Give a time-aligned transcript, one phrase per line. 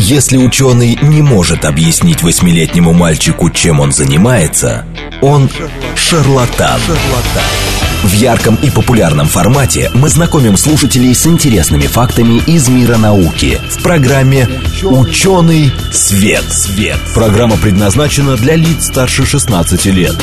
[0.00, 4.86] Если ученый не может объяснить восьмилетнему мальчику, чем он занимается,
[5.20, 5.50] он
[5.96, 6.80] шарлатан.
[8.04, 13.82] В ярком и популярном формате мы знакомим слушателей с интересными фактами из мира науки в
[13.82, 14.46] программе
[14.84, 16.44] «Ученый свет».
[16.44, 16.98] свет.
[17.12, 20.14] Программа предназначена для лиц старше 16 лет.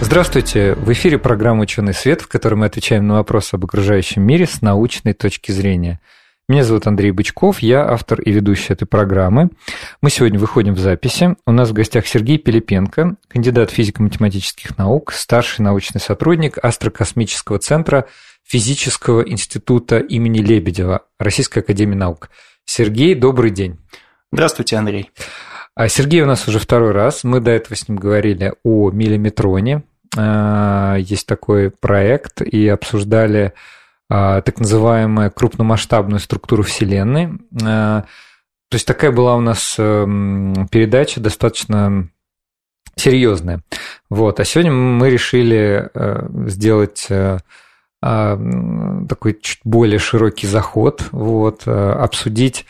[0.00, 0.74] Здравствуйте!
[0.74, 4.60] В эфире программа «Ученый свет», в которой мы отвечаем на вопросы об окружающем мире с
[4.60, 6.00] научной точки зрения–
[6.48, 9.50] меня зовут Андрей Бычков, я автор и ведущий этой программы.
[10.00, 11.36] Мы сегодня выходим в записи.
[11.46, 18.06] У нас в гостях Сергей Пилипенко, кандидат физико-математических наук, старший научный сотрудник Астрокосмического центра
[18.46, 22.30] Физического института имени Лебедева Российской академии наук.
[22.64, 23.78] Сергей, добрый день.
[24.32, 25.10] Здравствуйте, Андрей.
[25.74, 27.24] А Сергей у нас уже второй раз.
[27.24, 29.82] Мы до этого с ним говорили о миллиметроне.
[30.16, 33.52] А, есть такой проект и обсуждали
[34.08, 37.38] так называемую крупномасштабную структуру Вселенной.
[37.62, 38.02] А,
[38.70, 42.08] то есть такая была у нас эм, передача достаточно
[42.96, 43.62] серьезная.
[44.10, 44.40] Вот.
[44.40, 47.38] А сегодня мы решили э, сделать э,
[48.00, 48.38] а,
[49.08, 52.66] такой чуть более широкий заход, вот, э, обсудить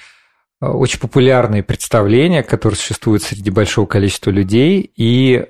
[0.60, 5.46] очень популярные представления, которые существуют среди большого количества людей, и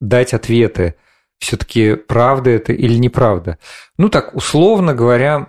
[0.00, 0.94] дать ответы
[1.42, 3.58] все-таки правда это или неправда.
[3.98, 5.48] Ну так, условно говоря,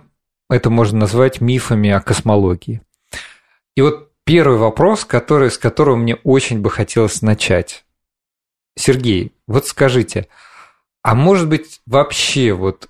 [0.50, 2.82] это можно назвать мифами о космологии.
[3.76, 7.84] И вот первый вопрос, который, с которого мне очень бы хотелось начать.
[8.76, 10.26] Сергей, вот скажите,
[11.02, 12.88] а может быть вообще вот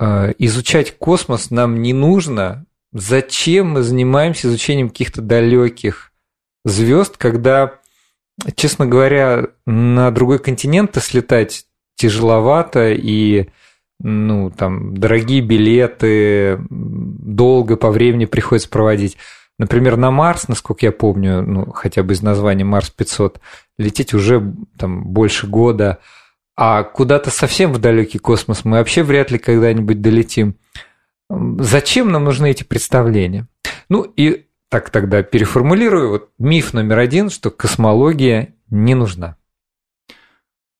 [0.00, 2.64] э, изучать космос нам не нужно?
[2.92, 6.12] Зачем мы занимаемся изучением каких-то далеких
[6.64, 7.74] звезд, когда,
[8.54, 11.66] честно говоря, на другой континент слетать
[11.98, 13.48] тяжеловато и
[14.00, 19.16] ну, там, дорогие билеты, долго по времени приходится проводить.
[19.58, 23.40] Например, на Марс, насколько я помню, ну, хотя бы из названия Марс 500,
[23.76, 25.98] лететь уже там больше года,
[26.56, 30.56] а куда-то совсем в далекий космос мы вообще вряд ли когда-нибудь долетим.
[31.28, 33.48] Зачем нам нужны эти представления?
[33.88, 36.10] Ну и так тогда переформулирую.
[36.10, 39.36] Вот миф номер один, что космология не нужна.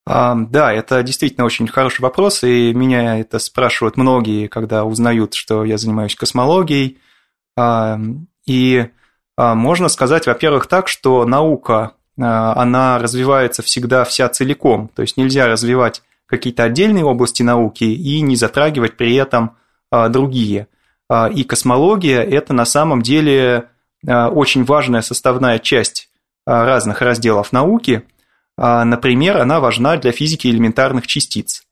[0.09, 5.77] Да, это действительно очень хороший вопрос, и меня это спрашивают многие, когда узнают, что я
[5.77, 6.99] занимаюсь космологией.
[8.47, 8.89] И
[9.37, 15.17] а, можно сказать, во-первых, так, что наука, а, она развивается всегда вся целиком, то есть
[15.17, 19.57] нельзя развивать какие-то отдельные области науки и не затрагивать при этом
[19.91, 20.67] а, другие.
[21.35, 23.71] И космология– это на самом деле
[24.07, 26.11] очень важная составная часть
[26.45, 28.18] разных разделов науки– а,
[28.59, 31.63] например, она важна для физики элементарных частиц.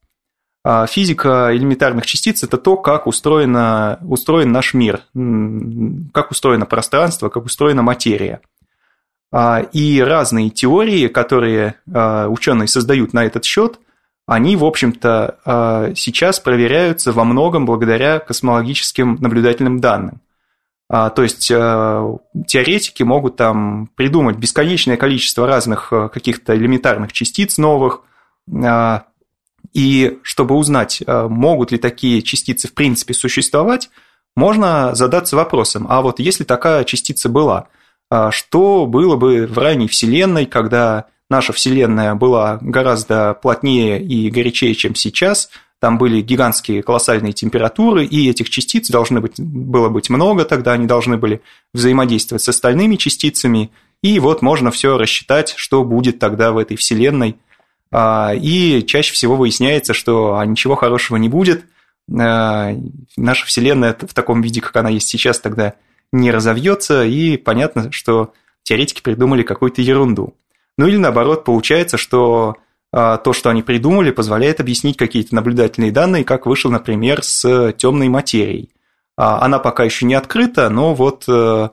[0.63, 5.01] А, физика элементарных частиц– это то, как устроено, устроен наш мир,
[6.13, 8.41] как устроено пространство, как устроена материя.
[9.31, 13.79] А, и разные теории, которые ученые создают на этот счет,
[14.25, 20.19] они, в общем-то, сейчас проверяются во многом благодаря космологическим наблюдательным данным.
[20.89, 22.17] А, то есть э,
[22.47, 28.03] теоретики могут там придумать бесконечное количество разных э, каких-то элементарных частиц новых,
[28.63, 29.03] а,
[29.73, 33.89] и чтобы узнать, э, могут ли такие частицы в принципе существовать,
[34.35, 37.67] можно задаться вопросом, а вот если такая частица была,
[38.29, 44.95] что было бы в ранней Вселенной, когда наша Вселенная была гораздо плотнее и горячее, чем
[44.95, 45.49] сейчас–
[45.79, 50.87] там были гигантские колоссальные температуры, и этих частиц должны быть, было быть много, тогда они
[50.87, 51.41] должны были
[51.73, 53.71] взаимодействовать с остальными частицами,
[54.01, 57.37] и вот можно все рассчитать, что будет тогда в этой Вселенной.
[57.91, 61.65] А, и чаще всего выясняется, что а, ничего хорошего не будет.
[62.11, 62.71] А,
[63.15, 65.73] наша Вселенная в таком виде, как она есть сейчас, тогда
[66.11, 68.33] не разовьется, и понятно, что
[68.63, 70.35] теоретики придумали какую-то ерунду.
[70.77, 72.57] Ну или наоборот, получается, что
[72.91, 78.71] то, что они придумали, позволяет объяснить какие-то наблюдательные данные, как вышел, например, с темной материей.
[79.17, 81.69] А, она пока еще не открыта, но вот э,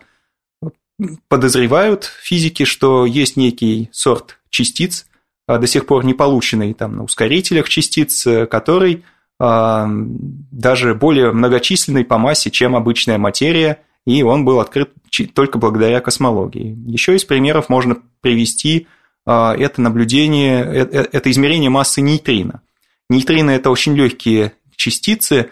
[1.28, 5.06] подозревают физики, что есть некий сорт частиц,
[5.46, 9.04] а, до сих пор не полученный там, на ускорителях частиц, э, который
[9.36, 14.92] даже более многочисленный по массе, чем обычная материя, и он был открыт
[15.34, 16.78] только благодаря космологии.
[16.86, 22.60] Еще из примеров можно привести а, это наблюдение, э, э, это измерение массы нейтрино.
[23.08, 25.50] Нейтрино– это очень легкие частицы,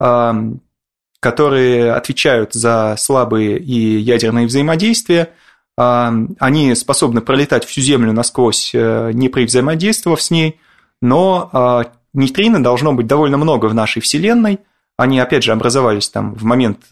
[0.00, 0.34] а,
[1.20, 5.30] которые отвечают за слабые и ядерные взаимодействия.
[5.78, 10.60] А, они способны пролетать всю Землю насквозь, э, не при взаимодействовав с ней,
[11.02, 11.84] но
[12.14, 14.60] нейтрино должно быть довольно много в нашей Вселенной.
[14.96, 16.86] Они, опять же, образовались там в момент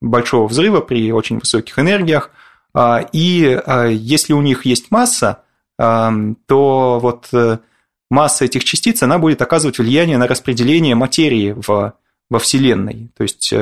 [0.00, 2.30] большого взрыва при очень высоких энергиях.
[3.12, 3.60] И
[3.90, 5.42] если у них есть масса,
[5.76, 7.28] то вот
[8.10, 11.94] масса этих частиц, она будет оказывать влияние на распределение материи в,
[12.30, 13.10] во Вселенной.
[13.16, 13.52] То есть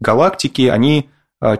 [0.00, 1.08] галактики, они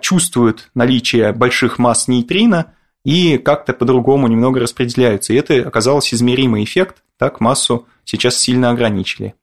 [0.00, 2.74] чувствуют наличие больших масс нейтрино
[3.04, 5.32] и как-то по-другому немного распределяются.
[5.32, 9.34] И это оказалось измеримый эффект, так массу сейчас сильно ограничили.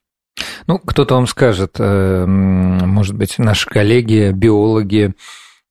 [0.68, 5.14] Ну, кто-то вам скажет, э, может быть, наши коллеги, биологи,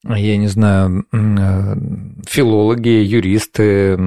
[0.04, 1.74] я не знаю, э,
[2.28, 3.98] филологи, юристы.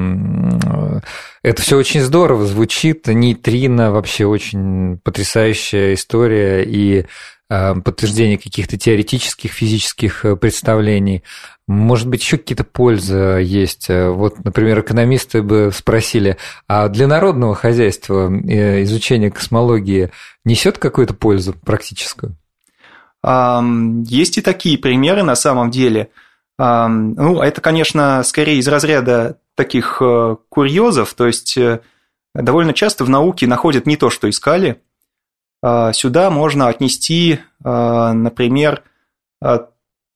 [1.43, 3.07] Это все очень здорово звучит.
[3.07, 7.05] Нейтрино вообще очень потрясающая история и
[7.49, 11.23] э, подтверждение каких-то теоретических физических представлений.
[11.67, 13.87] Может быть, еще какие-то пользы есть.
[13.89, 16.37] Вот, например, экономисты бы спросили,
[16.69, 20.09] а для народного хозяйства э, изучение космологии
[20.45, 22.37] несет какую-то пользу практическую?
[23.23, 26.09] Есть и такие примеры на самом деле.
[26.57, 31.81] Ну, это, конечно, скорее из разряда таких э, курьезов, то есть э,
[32.33, 34.81] довольно часто в науке находят не то, что искали.
[35.61, 38.83] А, сюда можно отнести, например,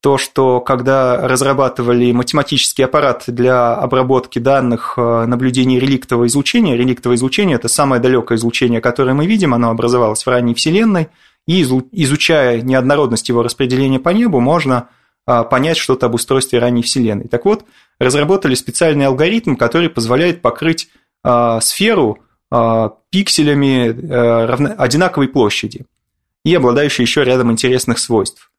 [0.06, 7.56] то, что когда разрабатывали математический аппарат для обработки данных э, наблюдений реликтового излучения, реликтовое излучение–
[7.58, 11.08] это самое далекое излучение, которое мы видим, оно образовалось в ранней Вселенной,
[11.48, 14.90] и изучая неоднородность его распределения по небу, можно
[15.28, 17.28] э, понять что-то об устройстве ранней Вселенной.
[17.28, 17.66] Так вот,
[18.00, 20.90] разработали специальный алгоритм, который позволяет покрыть
[21.24, 22.20] э, сферу
[23.10, 23.90] пикселями
[24.80, 25.88] одинаковой площади
[26.46, 28.52] и обладающей еще рядом интересных свойств.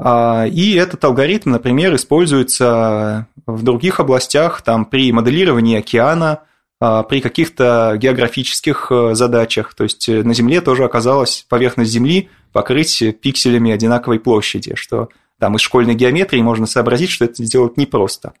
[0.00, 6.47] А, и этот алгоритм, например, используется в других областях, там, при моделировании океана, а,
[6.80, 9.74] при каких-то географических э, задачах.
[9.74, 15.08] То есть э, на Земле тоже оказалась поверхность Земли покрыть пикселями одинаковой площади, что
[15.40, 18.32] там из школьной геометрии можно сообразить, что это сделать непросто.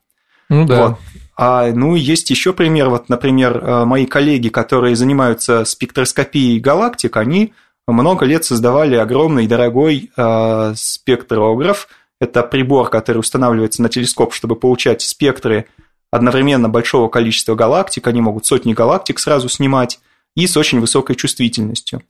[0.48, 0.88] Ну да.
[0.88, 0.98] Вот.
[1.36, 2.88] А, ну, есть еще пример.
[2.88, 7.52] Вот, например, э, мои коллеги, которые занимаются спектроскопией галактик, они
[7.86, 11.88] много лет создавали огромный дорогой э, спектрограф.
[12.20, 15.66] Это прибор, который устанавливается на телескоп, чтобы получать спектры
[16.10, 18.06] одновременно большого количества галактик.
[18.06, 20.00] Они могут сотни галактик сразу снимать
[20.34, 22.02] и с очень высокой чувствительностью.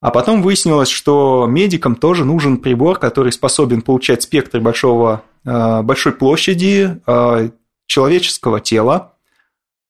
[0.00, 6.12] А потом выяснилось, что медикам тоже нужен прибор, который способен получать спектры большого, э, большой
[6.12, 7.50] площади э,
[7.86, 9.14] человеческого тела,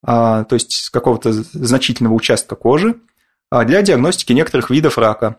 [0.02, 0.06] э,
[0.48, 2.96] то есть какого-то значительного участка кожи,
[3.52, 5.36] для диагностики некоторых видов рака.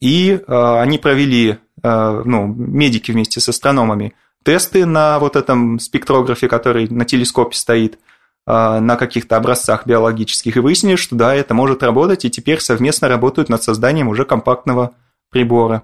[0.00, 7.04] И они провели, ну, медики вместе с астрономами, тесты на вот этом спектрографе, который на
[7.04, 7.98] телескопе стоит,
[8.46, 13.50] на каких-то образцах биологических, и выяснили, что да, это может работать, и теперь совместно работают
[13.50, 14.92] над созданием уже компактного
[15.30, 15.82] прибора.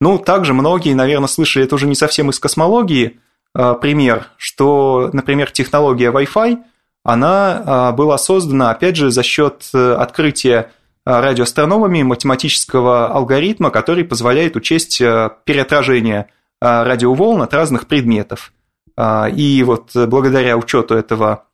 [0.00, 3.20] Ну, также многие, наверное, слышали, это уже не совсем из космологии,
[3.52, 6.58] пример, что, например, технология Wi-Fi,
[7.04, 10.72] она была создана, опять же, за счет э, открытия
[11.04, 16.28] радиоастрономами математического алгоритма, который позволяет учесть э, переотражение
[16.64, 18.52] радиоволн от разных предметов.
[18.98, 21.44] И вот благодаря учету этого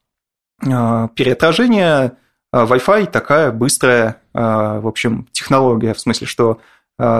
[0.62, 2.12] переотражения
[2.54, 6.60] Wi-Fi такая быстрая, в общем, технология, в смысле, что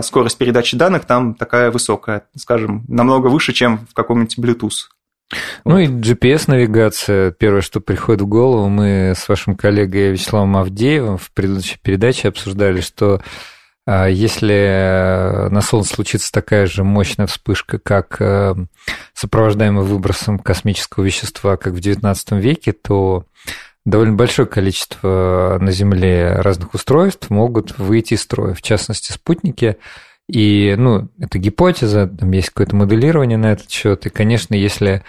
[0.03, 4.89] скорость передачи данных там такая высокая, скажем, намного выше, чем в каком-нибудь Bluetooth.
[5.65, 5.79] Ну вот.
[5.79, 11.79] и GPS-навигация, первое, что приходит в голову, мы с вашим коллегой Вячеславом Авдеевым в предыдущей
[11.81, 13.23] передаче обсуждали, что
[14.09, 18.55] если на Солнце случится такая же мощная вспышка, как э,
[19.15, 23.25] сопровождаемая выбросом космического вещества, как в XIX веке, то
[23.85, 29.77] довольно большое количество на Земле разных устройств могут выйти из строя, в частности, спутники.
[30.29, 34.07] И, ну, это гипотеза, там есть какое-то моделирование на этот счет.
[34.07, 35.03] И, конечно, если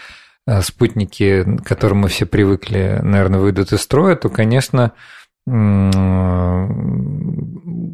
[0.47, 4.93] э, спутники, к которым мы все привыкли, наверное, выйдут из строя, то, конечно,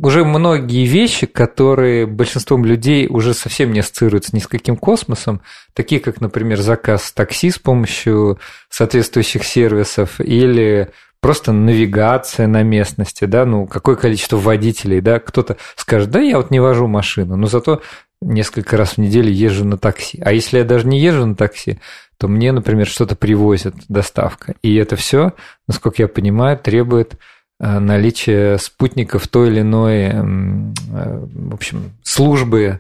[0.04, 5.42] уже многие вещи, которые большинством людей уже совсем не ассоциируются ни с каким космосом,
[5.74, 8.40] такие как, например, заказ такси с помощью
[8.70, 10.90] соответствующих сервисов или
[11.20, 16.52] просто навигация на местности, да, ну, какое количество водителей, да, кто-то скажет, да, я вот
[16.52, 17.82] не вожу машину, но зато
[18.22, 20.22] несколько раз в неделю езжу на такси.
[20.24, 21.80] А если я даже не езжу на такси,
[22.18, 24.56] то мне, например, что-то привозят, доставка.
[24.62, 25.34] И это все,
[25.68, 27.18] насколько я понимаю, требует
[27.60, 32.80] э, наличия спутников той или иной, э, в общем, службы,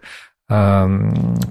[0.49, 0.87] э,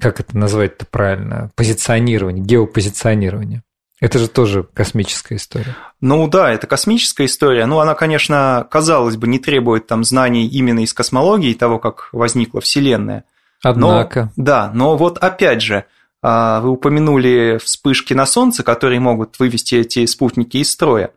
[0.01, 3.63] как это назвать-то правильно, позиционирование, геопозиционирование.
[3.99, 5.75] Это же тоже космическая история.
[6.01, 7.65] Ну да, это космическая история.
[7.65, 12.61] Ну, она, конечно, казалось бы, не требует там знаний именно из космологии, того, как возникла
[12.61, 13.23] Вселенная.
[13.63, 14.31] Однако.
[14.35, 15.85] Но, да, но вот опять же,
[16.21, 21.11] Вы упомянули вспышки на Солнце, которые могут вывести эти спутники из строя.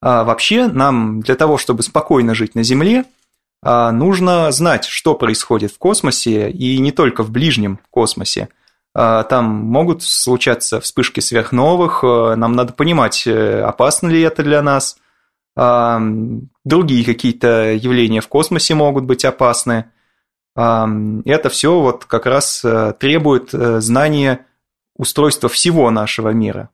[0.00, 3.04] Вообще, нам для того, чтобы спокойно жить на Земле,
[3.62, 8.48] нужно знать, что происходит в космосе, и не только в ближнем космосе.
[8.94, 14.96] Там могут случаться вспышки сверхновых, нам надо понимать, э, опасно ли это для нас.
[16.64, 19.90] Другие какие-то явления в космосе могут быть опасны.
[20.54, 24.46] Это все вот как раз э, требует э, знания
[24.96, 26.70] устройства всего нашего мира.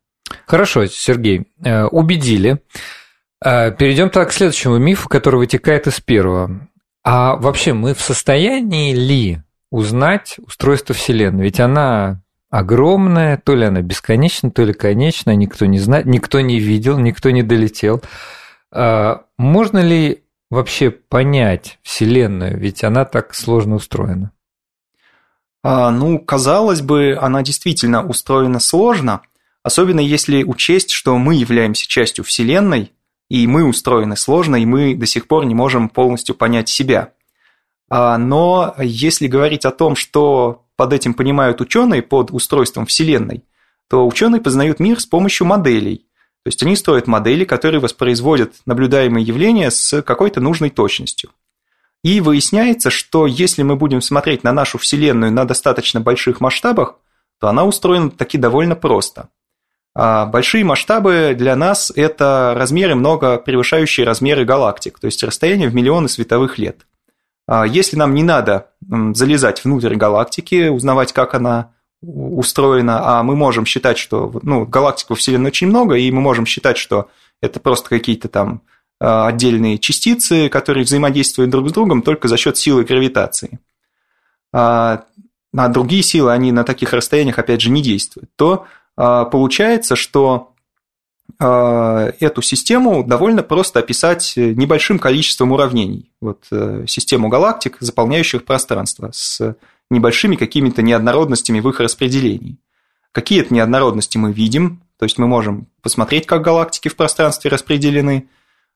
[0.46, 1.48] Хорошо, Сергей,
[1.90, 2.62] убедили.
[3.42, 6.68] Перейдем так к следующему мифу, который вытекает из первого.
[7.04, 11.44] А вообще мы в состоянии ли узнать устройство Вселенной?
[11.44, 16.60] Ведь она огромная, то ли она бесконечна, то ли конечна, никто не знает, никто не
[16.60, 18.02] видел, никто не долетел.
[18.70, 22.58] Можно ли вообще понять Вселенную?
[22.58, 24.30] Ведь она так сложно устроена.
[25.64, 29.22] А, ну, казалось бы, она действительно устроена сложно,
[29.62, 32.92] особенно если учесть, что мы являемся частью Вселенной,
[33.32, 37.12] и мы устроены сложно, и мы до сих пор не можем полностью понять себя.
[37.88, 43.44] А, но если говорить о том, что под этим понимают ученые, под устройством Вселенной,
[43.88, 46.06] то ученые познают мир с помощью моделей–
[46.42, 51.30] то есть они строят модели, которые воспроизводят наблюдаемые явления с какой-то нужной точностью.
[52.02, 56.96] И выясняется, что если мы будем смотреть на нашу Вселенную на достаточно больших масштабах,
[57.38, 59.28] то она устроена таки довольно просто.
[59.94, 65.74] А большие масштабы для нас– это размеры, много превышающие размеры галактик, то есть расстояние в
[65.74, 66.86] миллионы световых лет.
[67.46, 73.66] А если нам не надо залезать внутрь галактики, узнавать, как она устроена, а мы можем
[73.66, 77.08] считать, что ну, галактик во Вселенной очень много, и мы можем считать, что
[77.40, 78.62] это просто какие-то там
[78.98, 83.60] а, отдельные частицы, которые взаимодействуют друг с другом только за счет силы гравитации.
[84.52, 85.04] А,
[85.52, 88.30] другие силы, они на таких расстояниях, опять же, не действуют.
[88.36, 88.66] То
[89.02, 90.52] получается, что
[91.38, 96.12] эту систему довольно просто описать небольшим количеством уравнений.
[96.20, 99.56] Вот э, систему галактик, заполняющих пространство с
[99.90, 102.58] небольшими какими-то неоднородностями в их распределении.
[103.12, 108.28] Какие это неоднородности мы видим, то есть мы можем посмотреть, как галактики в пространстве распределены,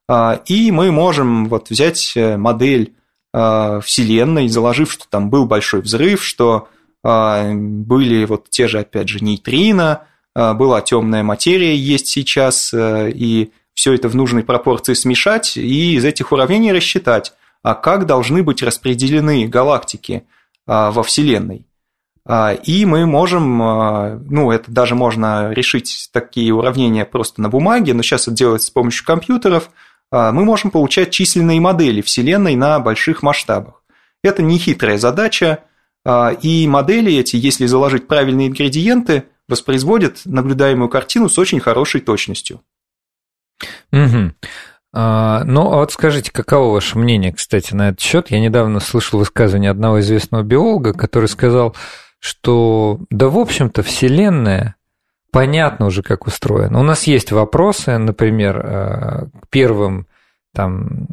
[0.08, 2.94] а, и мы можем вот взять э, модель
[3.32, 6.68] а, Вселенной, заложив, что там был большой взрыв, что
[7.02, 10.06] а, были вот те же, опять же, нейтрино,
[10.54, 16.04] была темная материя, есть сейчас, э, и все это в нужной пропорции смешать и из
[16.04, 20.24] этих уравнений рассчитать, а как должны быть распределены галактики
[20.66, 21.66] а, во Вселенной.
[22.24, 27.92] А, и мы можем, а, ну, это даже можно решить такие уравнения просто на бумаге,
[27.92, 29.70] но сейчас это делается с помощью компьютеров,
[30.12, 33.82] мы можем получать численные модели Вселенной на больших масштабах.
[34.22, 35.64] Это не хитрая задача,
[36.08, 42.60] и модели эти, если заложить правильные ингредиенты, воспроизводят наблюдаемую картину с очень хорошей точностью.
[43.92, 44.32] Угу.
[44.92, 48.30] А, ну, а вот скажите, каково ваше мнение, кстати, на этот счет?
[48.30, 51.76] Я недавно слышал высказывание одного известного биолога, который сказал,
[52.18, 54.76] что, да, в общем-то, Вселенная
[55.30, 56.80] понятно уже, как устроена.
[56.80, 60.06] У нас есть вопросы, например, а, к первым,
[60.54, 61.06] там,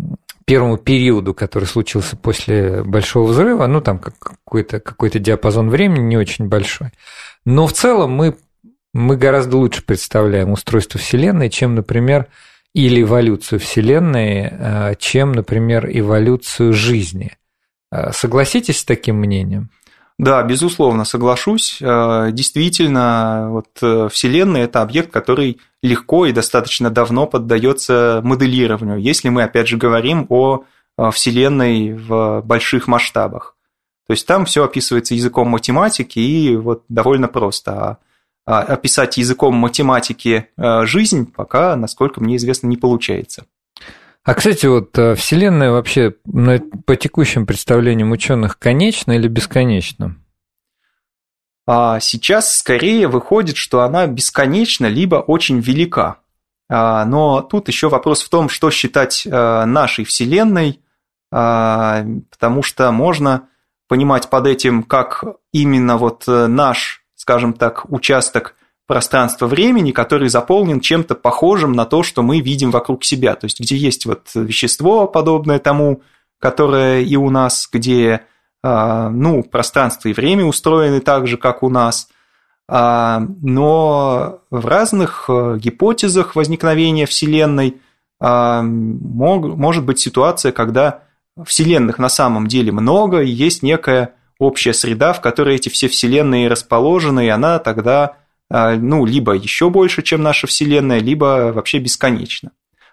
[0.45, 6.47] первому периоду, который случился после Большого взрыва, ну, там какой-то какой диапазон времени не очень
[6.47, 6.91] большой.
[7.45, 8.37] Но в целом мы,
[8.93, 12.27] мы гораздо лучше представляем устройство Вселенной, чем, например,
[12.73, 17.37] или эволюцию Вселенной, э, чем, например, эволюцию жизни.
[17.91, 19.69] Э, согласитесь с таким мнением?
[20.17, 21.79] Да, безусловно, соглашусь.
[21.81, 29.43] Э, действительно, вот Вселенная– это объект, который легко и достаточно давно поддается моделированию, если мы,
[29.43, 30.63] опять же, говорим о
[31.11, 33.52] Вселенной в больших масштабах.
[34.07, 37.71] То есть там все описывается языком математики и вот довольно просто.
[37.71, 37.99] А
[38.45, 43.45] а, описать языком математики э, жизнь пока, насколько мне известно, не получается.
[44.25, 46.13] А, кстати, вот э, Вселенная вообще
[46.85, 50.17] по текущим представлениям ученых конечна или бесконечна?
[51.65, 56.17] А сейчас скорее выходит, что она бесконечна, либо очень велика.
[56.69, 60.79] А, но тут еще вопрос в том, что считать э, нашей Вселенной,
[61.31, 63.47] потому что можно
[63.93, 68.53] понимать под этим, как именно вот наш скажем так, участок
[68.85, 73.35] пространства-времени, который заполнен чем-то похожим на то, что мы видим вокруг себя.
[73.35, 76.01] То есть, где есть вот вещество, подобное тому,
[76.37, 78.25] которое и у нас, где
[78.61, 82.09] а, ну, пространство и время устроены так же, как у нас.
[82.67, 87.81] А, но в разных э, гипотезах возникновения Вселенной
[88.19, 91.03] а, может быть ситуация, когда
[91.45, 96.47] Вселенных на самом деле много, и есть некая общая среда, в которой эти все вселенные
[96.47, 98.17] расположены, и она тогда
[98.49, 102.51] ну, либо еще больше, чем наша Вселенная, либо вообще бесконечна.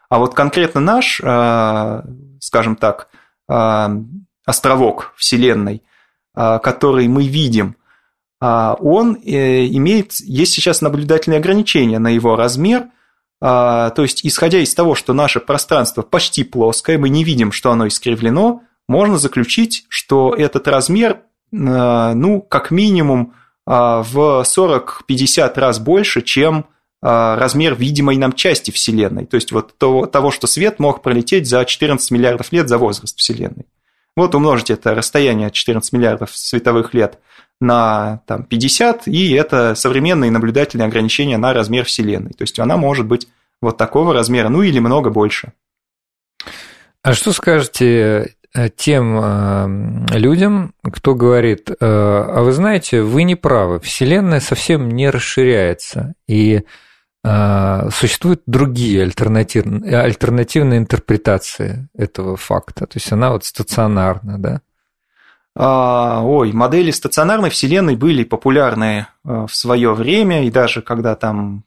[0.08, 1.20] А вот конкретно наш,
[2.40, 3.08] скажем так,
[4.46, 5.82] островок Вселенной,
[6.34, 7.76] который мы видим,
[8.40, 12.86] он э, имеет, есть сейчас наблюдательные ограничения на его размер,
[13.40, 17.88] то есть, исходя из того, что наше пространство почти плоское, мы не видим, что оно
[17.88, 23.34] искривлено, можно заключить, что этот размер, ну, как минимум,
[23.66, 26.66] в 40-50 раз больше, чем
[27.00, 29.24] размер видимой нам части Вселенной.
[29.24, 33.16] То есть вот того, того, что свет мог пролететь за 14 миллиардов лет за возраст
[33.16, 33.66] Вселенной.
[34.16, 37.18] Вот умножить это расстояние 14 миллиардов световых лет
[37.60, 42.32] на там, 50, и это современные наблюдательные ограничения на размер Вселенной.
[42.32, 43.28] То есть она может быть
[43.60, 45.52] вот такого размера, ну или много больше.
[47.02, 53.36] А что скажете э, тем э, людям, кто говорит, э, а вы знаете, вы не
[53.36, 56.62] правы, Вселенная совсем не расширяется, и
[57.22, 62.86] существуют другие альтернативные, альтернативные интерпретации этого факта.
[62.86, 64.62] То есть она вот стационарна, да?
[65.56, 71.64] А, ой, модели стационарной Вселенной были популярны а, в свое время, и даже когда там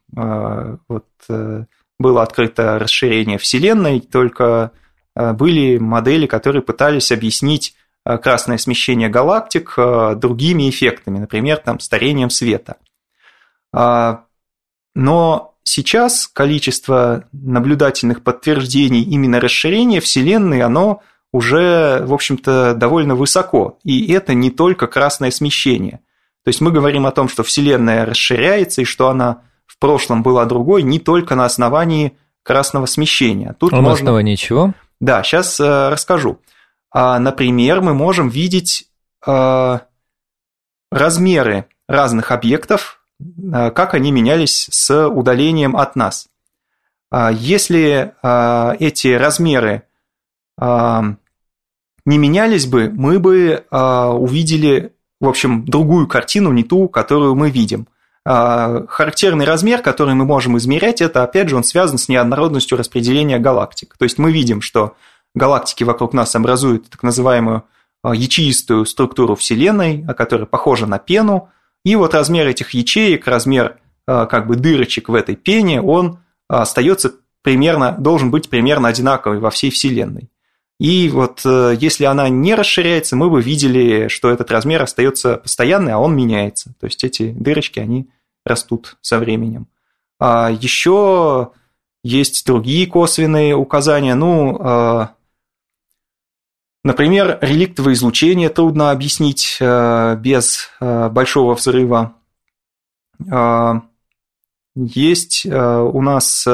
[0.87, 1.65] вот, э,
[1.97, 4.71] было открыто расширение Вселенной, только
[5.15, 7.75] были модели, которые пытались объяснить
[8.05, 9.73] красное смещение галактик
[10.17, 12.75] другими эффектами, например, там, старением света.
[13.73, 21.01] Но сейчас количество наблюдательных подтверждений именно расширения Вселенной, оно
[21.33, 23.77] уже, в общем-то, довольно высоко.
[23.83, 25.99] И это не только красное смещение.
[26.45, 30.45] То есть мы говорим о том, что Вселенная расширяется и что она в прошлом была
[30.45, 33.55] другой не только на основании красного смещения.
[33.59, 33.89] Тут а можно...
[33.89, 34.73] на основании чего?
[35.01, 36.39] Да, сейчас э, расскажу.
[36.91, 38.87] А, например, мы можем видеть
[39.25, 39.79] э,
[40.91, 43.03] размеры разных объектов
[43.53, 46.27] Э, как они менялись с удалением от нас.
[47.11, 49.83] А если э, эти размеры
[50.59, 51.01] э,
[52.05, 57.87] не менялись бы, мы бы увидели, в общем, другую картину, не ту, которую мы видим.
[58.25, 63.95] Характерный размер, который мы можем измерять, это, опять же, он связан с неоднородностью распределения галактик.
[63.97, 64.95] То есть мы видим, что
[65.35, 67.63] галактики вокруг нас образуют так называемую
[68.03, 71.49] ячеистую структуру Вселенной, которая похожа на пену,
[71.85, 77.13] и вот размер этих ячеек, размер э, как бы дырочек в этой пене, он остается
[77.41, 80.29] примерно, должен быть примерно одинаковый во всей Вселенной.
[80.79, 85.93] И вот э, если она не расширяется, мы бы видели, что этот размер остается постоянный,
[85.93, 86.73] а он меняется.
[86.79, 88.09] То есть эти дырочки, они
[88.45, 89.67] растут со временем.
[90.19, 91.51] А еще
[92.03, 94.15] есть другие косвенные указания.
[94.15, 95.07] Ну, э,
[96.85, 102.15] Например, реликтовое излучение трудно объяснить э, без большого взрыва.
[103.31, 103.75] Э,
[104.75, 106.47] есть у нас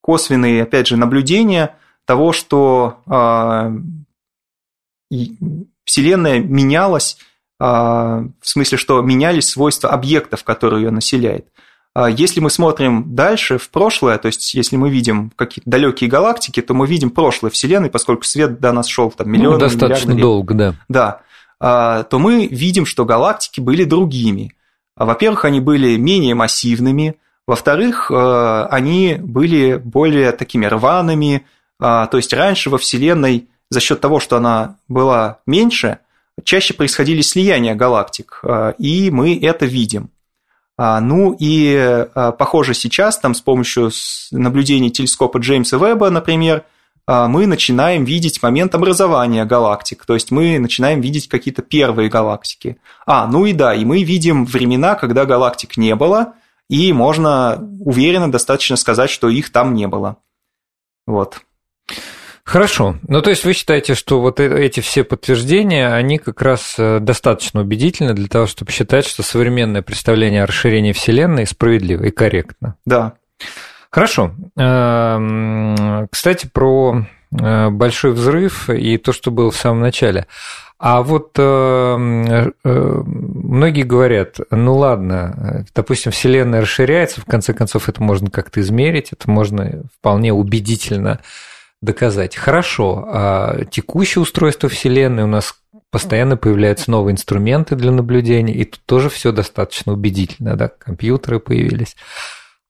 [0.00, 2.98] косвенные, опять же, наблюдения того, что
[5.84, 7.18] Вселенная менялась,
[7.58, 11.46] в смысле, что менялись свойства объектов, которые ее населяет.
[11.94, 16.60] А если мы смотрим дальше, в прошлое, то есть если мы видим какие-то далекие галактики,
[16.60, 20.52] то мы видим прошлое Вселенной, поскольку свет до нас шел там миллионы, ну, достаточно долго,
[20.52, 20.74] да.
[20.90, 21.20] Да.
[21.58, 24.52] А, то мы видим, что галактики были другими.
[24.94, 27.16] А, во-первых, они были менее массивными,
[27.46, 31.46] во-вторых, они были более такими рваными,
[31.78, 35.98] то есть раньше во Вселенной за счет того, что она была меньше,
[36.44, 38.42] чаще происходили слияния галактик,
[38.78, 40.10] и мы это видим.
[40.78, 41.74] А, ну и,
[42.14, 43.90] а, похоже, сейчас там с помощью
[44.30, 46.64] наблюдений телескопа Джеймса Веба, например,
[47.06, 52.76] а, мы начинаем видеть момент образования галактик, то есть мы начинаем видеть какие-то первые галактики.
[53.06, 56.34] А, ну и да, и мы видим времена, когда галактик не было,
[56.68, 60.18] и можно уверенно достаточно сказать, что их там не было.
[61.06, 61.40] Вот.
[62.46, 62.94] Хорошо.
[63.08, 67.00] Ну, то есть вы считаете, что вот э, эти все подтверждения, они как раз э,
[67.00, 72.76] достаточно убедительны для того, чтобы считать, что современное представление о расширении Вселенной справедливо и корректно?
[72.86, 73.14] Да.
[73.90, 74.30] Хорошо.
[74.56, 77.04] Эм, кстати, про
[77.36, 80.28] э, большой взрыв и то, что было в самом начале.
[80.78, 88.00] А вот э, э, многие говорят, ну ладно, допустим, Вселенная расширяется, в конце концов это
[88.00, 91.18] можно как-то измерить, это можно вполне убедительно
[91.82, 92.36] доказать.
[92.36, 95.54] Хорошо, а текущее устройство Вселенной у нас
[95.90, 101.96] постоянно появляются новые инструменты для наблюдения, и тут тоже все достаточно убедительно, да, компьютеры появились.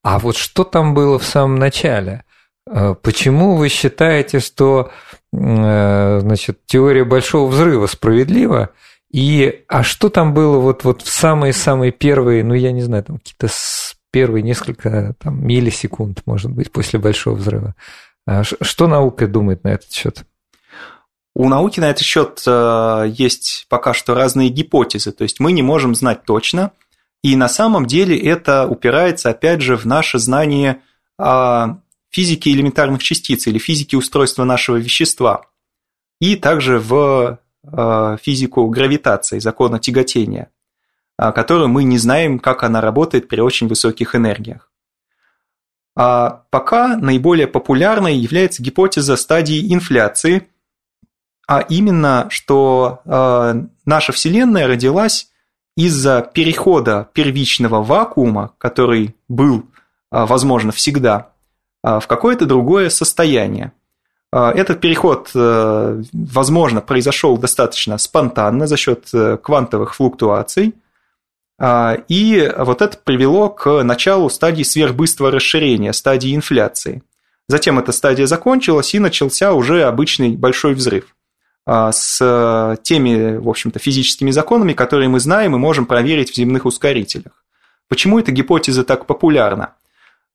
[0.03, 2.25] А вот что там было в самом начале?
[2.69, 4.90] А почему вы считаете, что
[5.33, 8.71] э, значит, теория большого взрыва справедлива,
[9.12, 13.19] И, а что там было вот, вот в самые-самые первые, ну, я не знаю, там
[13.19, 13.49] какие-то
[14.11, 17.75] первые несколько там, миллисекунд, может быть, после Большого взрыва?
[18.27, 20.25] А что наука думает на этот счет?
[21.35, 25.62] У науки на этот счет э, есть пока что разные гипотезы, то есть мы не
[25.62, 26.73] можем знать точно,
[27.23, 30.81] и на самом деле это упирается, опять же, в наше знание
[32.11, 35.47] физики элементарных частиц или физики устройства нашего вещества,
[36.21, 40.51] и также в э, физику гравитации, закона тяготения,
[41.19, 44.71] которую мы не знаем, как она работает при очень высоких энергиях.
[45.96, 50.46] А пока наиболее популярной является гипотеза стадии инфляции–
[51.46, 53.54] а именно, что э,
[53.85, 55.28] наша Вселенная родилась
[55.76, 59.59] из-за перехода первичного вакуума, который был,
[60.11, 61.30] э, возможно, всегда,
[61.85, 63.72] э, в какое-то другое состояние.
[64.32, 70.74] Этот переход, э, возможно, произошел достаточно спонтанно за счет э, квантовых флуктуаций,
[71.61, 77.03] и вот это привело к началу стадии сверхбыстрого расширения, стадии инфляции.
[77.49, 81.16] Затем эта стадия закончилась, и начался уже обычный большой взрыв.
[81.66, 86.64] А, с теми, в общем-то, физическими законами, которые мы знаем и можем проверить в земных
[86.64, 87.45] ускорителях.
[87.88, 89.75] Почему эта гипотеза так популярна?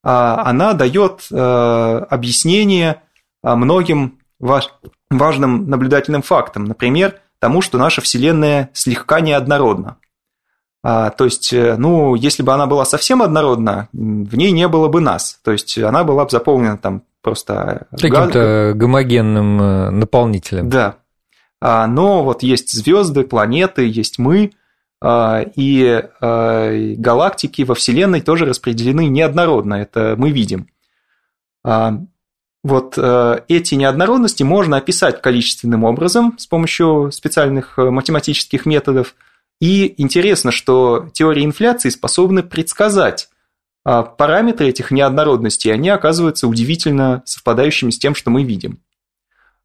[0.04, 3.02] А, она дает э, объяснение
[3.44, 9.98] а, многим важным наблюдательным фактам, например, тому, что наша Вселенная слегка неоднородна.
[10.84, 15.00] То есть, э, ну, если бы она была совсем однородна, в ней не было бы
[15.00, 15.40] нас.
[15.44, 17.88] То есть, она была бы заполнена там просто...
[17.92, 20.70] Каким-то гомогенным наполнителем.
[20.70, 20.96] Да,
[21.62, 24.52] а, но вот есть звезды, планеты, есть мы,
[25.00, 30.68] а, и а, галактики во Вселенной тоже распределены неоднородно, это мы видим.
[32.64, 39.16] Вот эти неоднородности можно описать количественным образом с помощью специальных э, математических методов.
[39.62, 43.30] И интересно, что теории инфляции способны предсказать
[43.84, 48.80] параметры этих неоднородностей, они оказываются удивительно совпадающими с тем, что мы видим.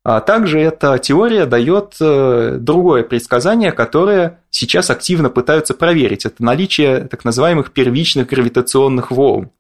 [0.08, 6.24] А также эта теория дает э, другое предсказание, которое сейчас активно пытаются проверить.
[6.24, 9.50] Это наличие так называемых первичных гравитационных волн.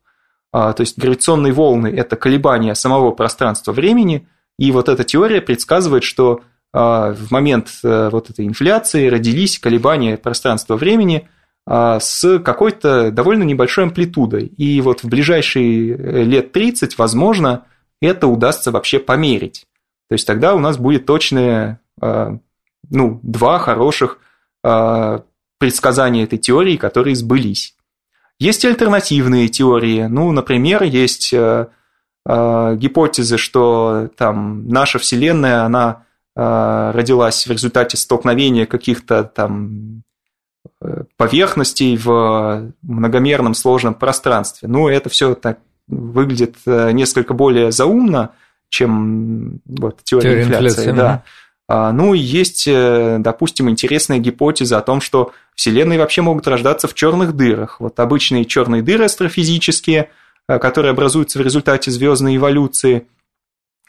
[0.52, 6.34] А, то есть гравитационные волны– это колебания самого пространства-времени, и вот эта теория предсказывает, что
[6.36, 6.42] а,
[6.78, 11.28] в момент э, вот этой инфляции родились колебания пространства-времени
[11.68, 14.46] с какой-то довольно небольшой амплитудой.
[14.46, 17.64] И вот в ближайшие э, лет 30, возможно,
[18.00, 19.66] это удастся вообще померить.
[20.08, 22.38] То есть тогда у нас будет точные, а,
[22.90, 24.18] ну, два хороших
[24.62, 25.24] а,
[25.58, 27.74] предсказания этой теории, которые сбылись.
[28.38, 30.02] Есть альтернативные теории.
[30.02, 31.68] Ну, например, есть а,
[32.74, 36.04] гипотезы, что там наша Вселенная, она
[36.36, 40.02] родилась в результате столкновения каких-то там
[41.16, 44.68] поверхностей в многомерном сложном пространстве.
[44.68, 48.32] Ну, это все так выглядит несколько более заумно,
[48.68, 50.66] чем вот, теория, теория инфляции.
[50.66, 51.24] инфляции да.
[51.68, 56.86] А, ну и есть, э, допустим, интересная гипотеза о том, что Вселенные вообще могут рождаться
[56.86, 57.80] в черных дырах.
[57.80, 60.10] Вот обычные черные дыры астрофизические,
[60.48, 63.08] э, которые образуются в результате звездной эволюции,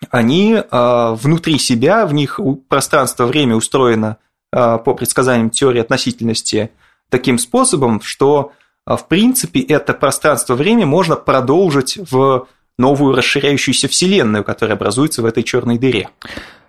[0.09, 4.17] они а, внутри себя, в них пространство-время устроено
[4.51, 6.71] а, по предсказаниям теории относительности
[7.09, 8.51] таким способом, что
[8.85, 15.77] в принципе это пространство-время можно продолжить в новую расширяющуюся вселенную, которая образуется в этой черной
[15.77, 16.09] дыре.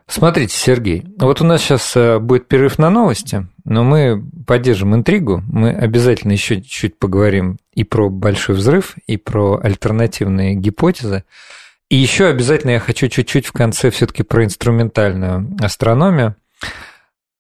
[0.07, 5.43] Смотрите, Сергей, вот у нас сейчас э, будет перерыв на новости, но мы поддержим интригу,
[5.47, 11.25] мы обязательно еще чуть-чуть поговорим и про большой взрыв, и про альтернативные гипотезы.
[11.91, 16.37] И еще обязательно я хочу чуть-чуть в конце все-таки про инструментальную астрономию.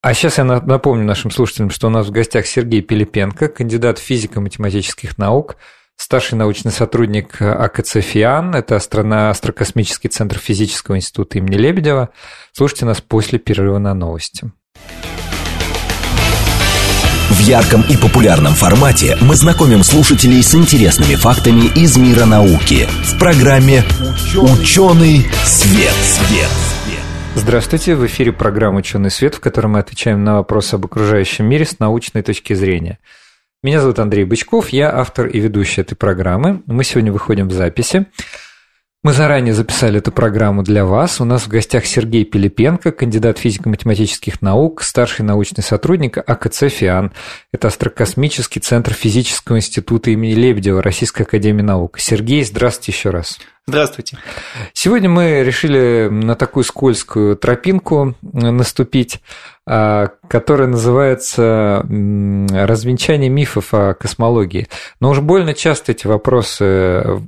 [0.00, 5.18] А сейчас я напомню нашим слушателям, что у нас в гостях Сергей Пилипенко, кандидат физико-математических
[5.18, 5.56] наук,
[5.96, 12.10] старший научный сотрудник АКЦ ФИАН, это Астрокосмический центр физического института имени Лебедева.
[12.52, 14.52] Слушайте нас после перерыва на новости.
[17.48, 23.84] Ярком и популярном формате мы знакомим слушателей с интересными фактами из мира науки в программе
[24.36, 25.94] «Ученый свет».
[25.94, 26.50] свет.
[27.36, 31.64] Здравствуйте, в эфире программа «Ученый свет», в которой мы отвечаем на вопросы об окружающем мире
[31.64, 32.98] с научной точки зрения–
[33.60, 36.62] меня зовут Андрей Бычков, я автор и ведущий этой программы.
[36.66, 38.06] Мы сегодня выходим в записи.
[39.04, 41.20] Мы заранее записали эту программу для вас.
[41.20, 47.12] У нас в гостях Сергей Пилипенко, кандидат физико-математических наук, старший научный сотрудник АКЦ ФИАН.
[47.52, 52.00] Это Астрокосмический центр физического института имени Лебедева Российской академии наук.
[52.00, 53.38] Сергей, здравствуйте еще раз.
[53.68, 54.18] Здравствуйте.
[54.72, 59.20] Сегодня мы решили на такую скользкую тропинку наступить.
[59.70, 64.66] А, которая называется «Развенчание мифов о космологии».
[64.98, 67.20] Но уж больно часто эти вопросы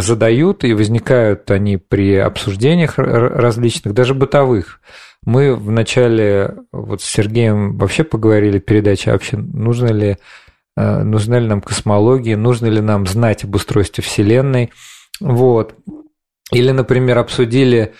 [0.00, 4.80] задают, и возникают они при обсуждениях различных, даже бытовых.
[5.24, 10.18] Мы вначале вот с Сергеем вообще поговорили в передаче, а вообще нужно ли,
[10.76, 14.72] э, нужна ли нам космология, нужно ли нам знать об устройстве Вселенной.
[15.20, 15.74] Вот.
[16.52, 17.94] Или, например, обсудили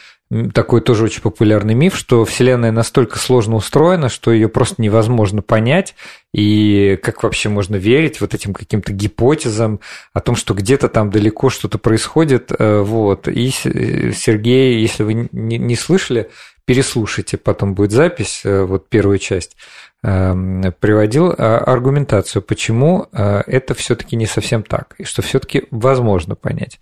[0.54, 5.94] такой тоже очень популярный миф, что Вселенная настолько сложно устроена, что ее просто невозможно понять,
[6.32, 9.80] и как вообще можно верить вот этим каким-то гипотезам
[10.12, 13.28] о том, что где-то там далеко что-то происходит, э, вот.
[13.28, 16.30] И Сергей, если вы не слышали,
[16.64, 19.56] переслушайте, потом будет запись, э, вот первую часть,
[20.04, 26.34] эм, приводил а, аргументацию, почему э, это все-таки не совсем так, и что все-таки возможно
[26.34, 26.78] понять.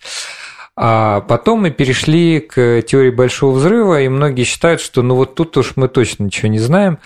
[0.83, 5.55] А потом мы перешли к теории большого взрыва, и многие считают, что ну вот тут
[5.59, 6.99] уж мы точно ничего не знаем.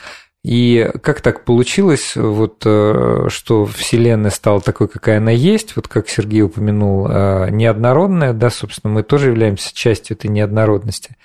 [0.44, 6.08] И как так получилось, вот, э, что Вселенная стала такой, какая она есть, вот как
[6.08, 11.16] Сергей упомянул, э, неоднородная, да, собственно, мы тоже являемся частью этой неоднородности.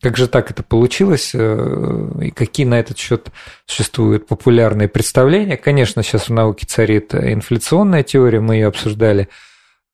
[0.00, 3.26] Как же так это получилось, э, и какие на этот счет
[3.66, 5.58] существуют популярные представления?
[5.58, 9.28] Конечно, сейчас в науке царит инфляционная теория, мы ее обсуждали–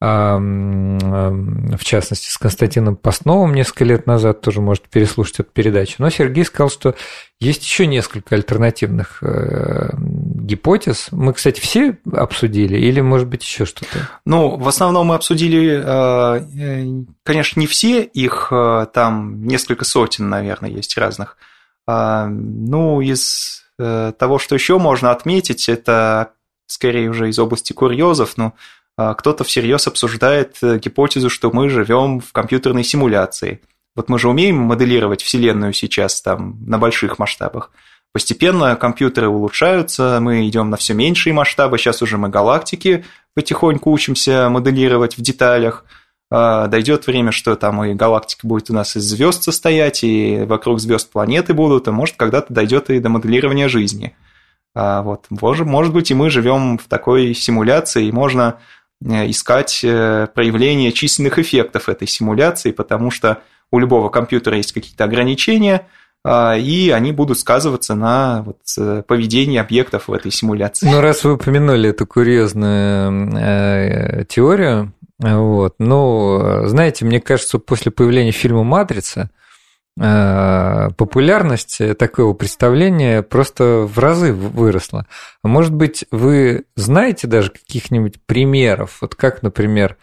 [0.01, 5.95] в частности, с Константином Постновым несколько лет назад, тоже можете переслушать эту передачу.
[5.99, 6.95] Но Сергей сказал, что
[7.41, 11.09] есть еще несколько альтернативных э, гипотез.
[11.11, 14.09] Мы, кстати, все обсудили или, может быть, еще что-то?
[14.27, 18.53] Ну, в основном мы обсудили, э, э, конечно, не все, их
[18.93, 21.39] там несколько сотен, наверное, есть разных.
[21.87, 26.31] А, ну, из того, что еще можно отметить, это
[26.67, 28.55] скорее уже из области курьезов, но
[28.97, 33.61] кто-то всерьез обсуждает э, гипотезу, что мы живем в компьютерной симуляции.
[33.97, 37.71] Вот мы же умеем моделировать Вселенную сейчас там на больших масштабах.
[38.13, 43.05] Постепенно компьютеры улучшаются, мы идем на все меньшие масштабы, сейчас уже мы галактики
[43.35, 45.85] потихоньку учимся моделировать в деталях.
[46.31, 50.81] А, дойдет время, что там и галактика будет у нас из звезд состоять, и вокруг
[50.81, 54.17] звезд планеты будут, и может когда-то дойдет и до моделирования жизни.
[54.75, 58.59] А, вот, может быть, и мы живем в такой симуляции, и можно
[59.05, 65.87] искать э, проявление численных эффектов этой симуляции, потому что у любого компьютера есть какие-то ограничения,
[66.27, 70.89] а, и они будут сказываться на вот э, поведении объектов в этой симуляции.
[70.89, 78.65] Ну, раз вы упомянули эту курьезную теорию, вот, ну, знаете, мне кажется, после появления фильма
[78.65, 79.29] «Матрица», Э,
[79.97, 85.07] популярность такого представления просто в разы выросла.
[85.45, 89.97] Может быть, вы знаете даже каких-нибудь примеров, вот как, например,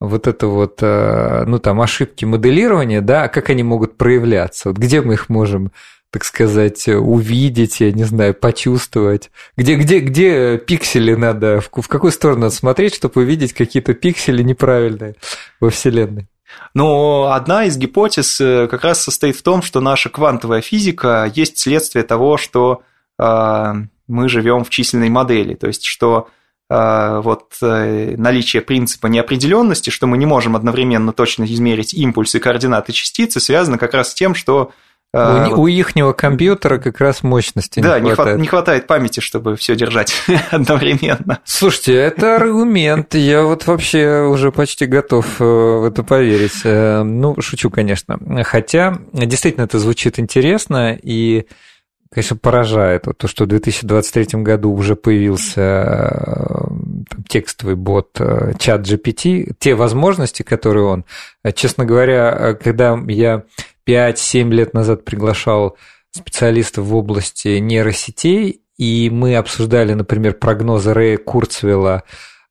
[0.00, 5.00] вот это вот, э, ну там, ошибки моделирования, да, как они могут проявляться, вот где
[5.00, 5.72] мы их можем
[6.10, 9.30] так сказать, увидеть, я не знаю, почувствовать?
[9.58, 15.16] Где, где, где пиксели надо, в какую сторону надо смотреть, чтобы увидеть какие-то пиксели неправильные
[15.60, 16.26] во Вселенной?
[16.74, 21.58] Но одна из гипотез э, как раз состоит в том, что наша квантовая физика есть
[21.58, 22.82] следствие того, что
[23.18, 23.72] э,
[24.06, 26.28] мы живем в численной модели, то есть что
[26.70, 33.40] э, вот наличие принципа неопределенности, что мы не можем одновременно точно измерить импульсы координаты частицы,
[33.40, 34.72] связано как раз с тем, что
[35.14, 35.58] у, вот.
[35.58, 38.36] у ихнего компьютера как раз мощности да, не хватает.
[38.36, 40.12] Да, не хватает памяти, чтобы все держать
[40.50, 41.40] одновременно.
[41.44, 43.14] Слушайте, это аргумент.
[43.14, 46.60] Я вот вообще уже почти готов э, в это поверить.
[46.64, 48.18] Э, ну, шучу, конечно.
[48.44, 51.46] Хотя, действительно, это звучит интересно и
[52.10, 56.44] конечно, поражает вот то, что в 2023 году уже появился э,
[57.08, 58.20] там, текстовый бот
[58.58, 61.04] чат GPT, те возможности, которые он,
[61.54, 63.44] честно говоря, когда я
[63.88, 65.76] 5-7 лет назад приглашал
[66.10, 72.04] специалистов в области нейросетей, и мы обсуждали, например, прогнозы Рэя Курцвелла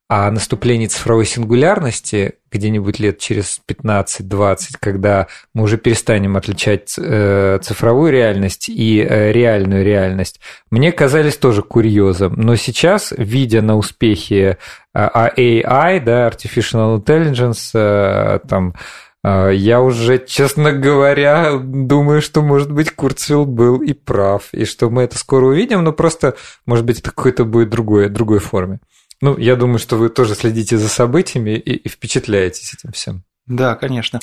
[0.08, 8.10] о наступлении цифровой сингулярности где-нибудь лет через 15-20, когда мы уже перестанем отличать э, цифровую
[8.10, 12.34] реальность и э, реальную реальность, мне казались тоже курьезом.
[12.36, 14.56] Но сейчас, видя на успехи
[14.94, 18.78] э, AI, да, Artificial Intelligence, там, а,
[19.24, 25.02] я уже, честно говоря, думаю, что, может быть, Курцвилл был и прав, и что мы
[25.02, 28.80] это скоро увидим, но просто, может быть, это какой-то будет другой, другой форме.
[29.20, 33.24] Ну, я думаю, что вы тоже следите за событиями и, и впечатляетесь этим всем.
[33.46, 34.20] Да, конечно.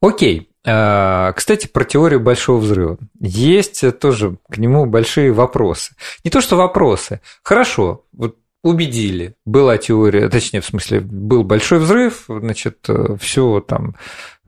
[0.00, 0.50] Окей.
[0.66, 2.98] А, кстати, про теорию большого взрыва.
[3.18, 5.94] Есть тоже к нему большие вопросы.
[6.22, 7.20] Не то, что вопросы.
[7.42, 9.34] Хорошо, вот убедили.
[9.44, 13.94] Была теория, точнее, в смысле, был большой взрыв, значит, э, все там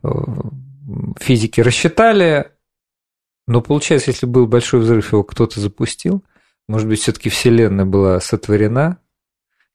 [0.03, 0.09] э,
[1.21, 2.51] физики рассчитали,
[3.47, 6.23] Но получается, если был большой взрыв, его кто-то запустил,
[6.69, 8.99] может быть, все-таки Вселенная была сотворена,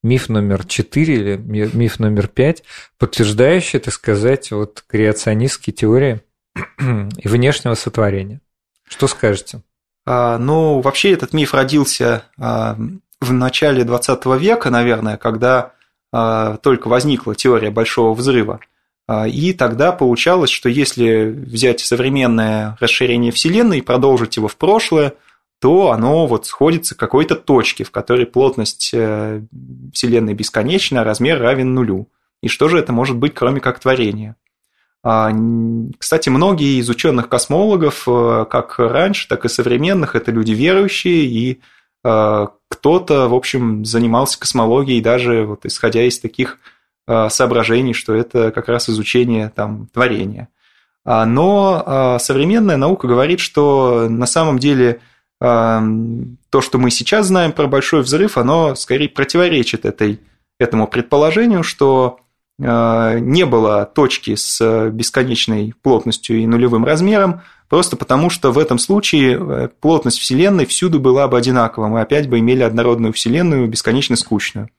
[0.03, 2.63] миф номер 4 или миф номер 5,
[2.97, 6.21] подтверждающий, так сказать, вот креационистские теории
[6.79, 8.41] и внешнего сотворения.
[8.87, 9.61] Что скажете?
[10.05, 12.77] А, ну, вообще этот миф родился а,
[13.21, 15.73] в начале 20 века, наверное, когда
[16.11, 18.59] а, только возникла теория Большого взрыва.
[19.07, 25.13] А, и тогда получалось, что если взять современное расширение Вселенной и продолжить его в прошлое,
[25.59, 29.41] то оно вот сходится к какой-то точке, в которой плотность э,
[29.91, 32.09] Вселенной бесконечна, а размер равен нулю.
[32.43, 34.35] И что же это может быть, кроме как творения?
[35.03, 35.31] А,
[35.97, 41.59] кстати, многие из ученых космологов, э, как раньше, так и современных, это люди верующие, и
[42.69, 46.59] кто-то, в общем, занимался космологией даже вот исходя из таких
[47.07, 50.49] э, соображений, что это как раз изучение там, творения.
[51.05, 54.99] А, но современная наука говорит, что на самом деле
[55.39, 60.19] то, что мы сейчас знаем про большой взрыв, оно скорее противоречит этой,
[60.59, 62.26] этому предположению, что Э,
[62.59, 69.37] не было точки с бесконечной плотностью и нулевым размером, просто потому что в этом случае
[69.39, 74.69] э, плотность Вселенной всюду была бы одинакова, мы опять бы имели однородную Вселенную, бесконечно скучную.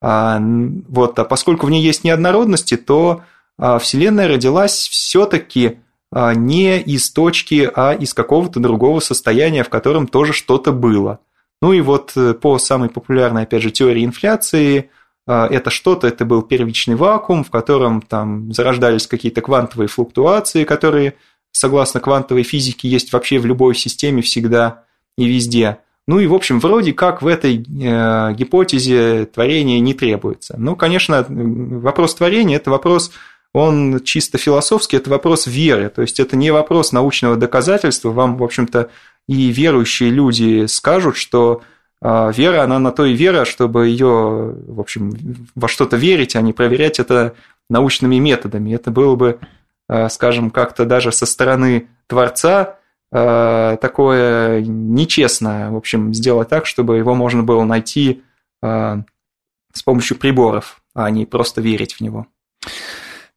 [0.00, 3.22] А, вот, а поскольку в ней есть неоднородности, то
[3.58, 5.80] а, Вселенная родилась все-таки
[6.12, 11.18] а, не из точки, а из какого-то другого состояния, в котором тоже что-то было.
[11.60, 14.90] Ну и вот э, по самой популярной, опять же, теории инфляции,
[15.28, 21.14] это что-то, это был первичный вакуум, в котором там зарождались какие-то квантовые флуктуации, которые,
[21.52, 24.84] согласно квантовой физике, есть вообще в любой системе всегда
[25.18, 25.78] и везде.
[26.06, 30.54] Ну и, в общем, вроде как в этой э, гипотезе творения не требуется.
[30.56, 33.10] Ну, конечно, вопрос творения– это вопрос,
[33.52, 38.10] он чисто философский, это вопрос веры, то есть это не вопрос научного доказательства.
[38.10, 38.88] Вам, в общем-то,
[39.28, 41.64] и верующие люди скажут, что а
[42.00, 45.14] вера, она на то и вера, чтобы ее, в общем,
[45.54, 47.34] во что-то верить, а не проверять это
[47.68, 48.74] научными методами.
[48.74, 49.40] Это было бы,
[49.88, 52.78] а, скажем, как-то даже со стороны Творца
[53.12, 58.22] а, такое нечестное, в общем, сделать так, чтобы его можно было найти
[58.60, 62.26] с помощью приборов, а не просто верить в него.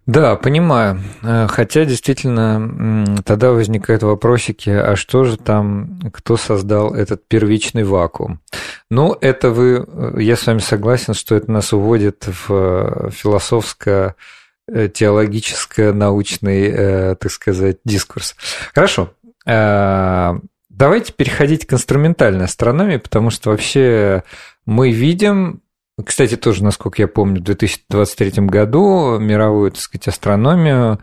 [0.07, 0.99] Да, понимаю.
[1.21, 8.39] Э, хотя действительно тогда возникают вопросики, а что же там, кто создал этот первичный вакуум?
[8.89, 14.15] Ну, это вы, э, я с вами согласен, что это нас уводит в э, философско
[14.67, 18.35] теологическое научный, так сказать, дискурс.
[18.73, 19.11] Хорошо.
[19.45, 24.23] Давайте переходить к инструментальной астрономии, потому что вообще
[24.65, 25.61] мы видим
[26.03, 30.99] кстати, тоже, насколько я помню, в 2023 году мировую, так сказать, астрономию,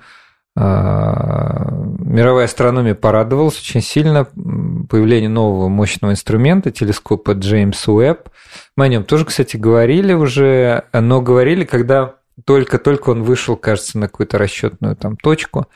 [0.56, 8.28] а, мировая астрономия порадовалась очень сильно появлению нового мощного инструмента, телескопа Джеймс Уэбб.
[8.76, 14.08] Мы о нем тоже, кстати, говорили уже, но говорили, когда только-только он вышел, кажется, на
[14.08, 15.66] какую-то расчетную там точку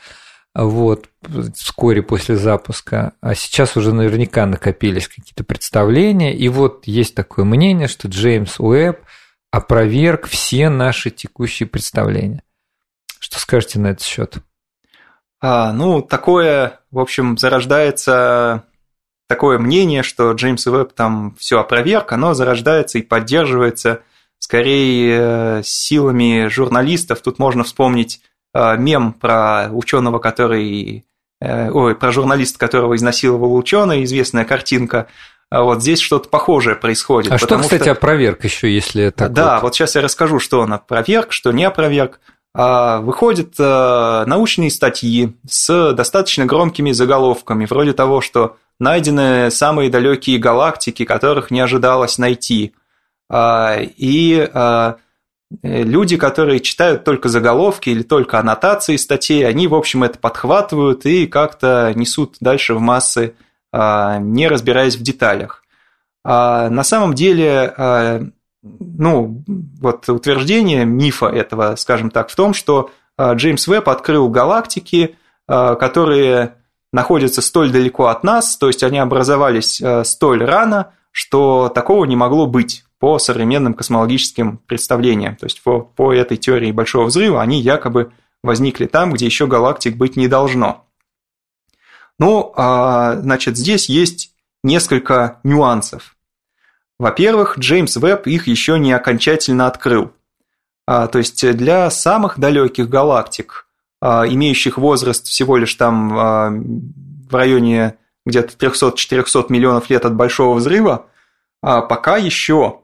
[0.54, 1.08] вот,
[1.54, 7.88] вскоре после запуска, а сейчас уже наверняка накопились какие-то представления, и вот есть такое мнение,
[7.88, 8.98] что Джеймс Уэбб
[9.50, 12.42] опроверг все наши текущие представления.
[13.18, 14.36] Что скажете на этот счет?
[15.40, 18.64] А, ну, такое, в общем, зарождается
[19.28, 24.02] такое мнение, что Джеймс Уэбб там все опроверг, оно зарождается и поддерживается
[24.38, 27.22] скорее э, силами журналистов.
[27.22, 28.20] Тут можно вспомнить
[28.54, 31.04] мем про ученого, который,
[31.40, 35.06] э, ой, про журналиста, которого изнасиловал ученый, известная картинка.
[35.50, 37.32] А вот здесь что-то похожее происходит.
[37.32, 37.92] А что, кстати, что...
[37.92, 39.28] опроверг еще, если это...
[39.28, 39.62] Да, вот.
[39.64, 42.20] вот сейчас я расскажу, что он опроверг, что не опроверг.
[42.54, 50.38] А, выходят э, научные статьи с достаточно громкими заголовками, вроде того, что найдены самые далекие
[50.38, 52.74] галактики, которых не ожидалось найти.
[53.30, 54.94] А, и Э,
[55.62, 61.26] люди, которые читают только заголовки или только аннотации статей, они, в общем, это подхватывают и
[61.26, 63.34] как-то несут дальше в массы,
[63.72, 65.64] а, не разбираясь в деталях.
[66.24, 68.22] А на самом деле, а,
[68.62, 75.16] ну, вот утверждение мифа этого, скажем так, в том, что а, Джеймс Веб открыл галактики,
[75.48, 76.54] которые
[76.92, 82.46] находятся столь далеко от нас, то есть они образовались столь рано, что такого не могло
[82.46, 85.35] быть по современным космологическим представлениям.
[85.35, 88.13] То есть по, по этой теории Большого Взрыва они якобы
[88.44, 90.87] возникли там, где еще галактик быть не должно.
[92.21, 96.15] Ну, а, значит, здесь есть несколько нюансов.
[97.00, 100.13] Во-первых, Джеймс Веб их еще не окончательно открыл.
[100.87, 103.67] А, то есть для самых далеких галактик,
[104.00, 106.15] а, имеющих возраст всего лишь там
[107.29, 107.96] в районе
[108.27, 111.07] где-то 300-400 миллионов лет от Большого взрыва,
[111.63, 112.81] а пока еще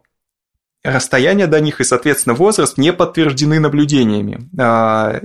[0.93, 4.49] расстояние до них и, соответственно, возраст не подтверждены наблюдениями.
[4.53, 5.21] Я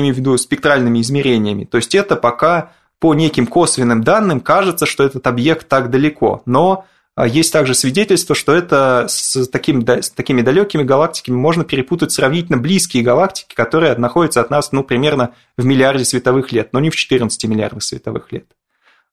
[0.00, 1.64] имею в виду спектральными измерениями.
[1.64, 6.42] То есть это пока по неким косвенным данным кажется, что этот объект так далеко.
[6.46, 6.84] Но
[7.26, 13.02] есть также свидетельство, что это с, таким, с такими далекими галактиками можно перепутать сравнительно близкие
[13.02, 17.44] галактики, которые находятся от нас ну, примерно в миллиарде световых лет, но не в 14
[17.44, 18.46] миллиардах световых лет.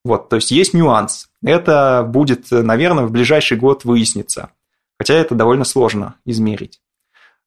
[0.04, 1.26] Вот, то есть есть нюанс.
[1.42, 4.50] Это будет, наверное, в ближайший год выясниться
[4.98, 6.80] хотя это довольно сложно измерить.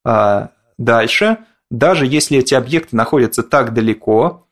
[0.06, 1.38] А, дальше,
[1.70, 4.48] даже если эти объекты находятся так далеко,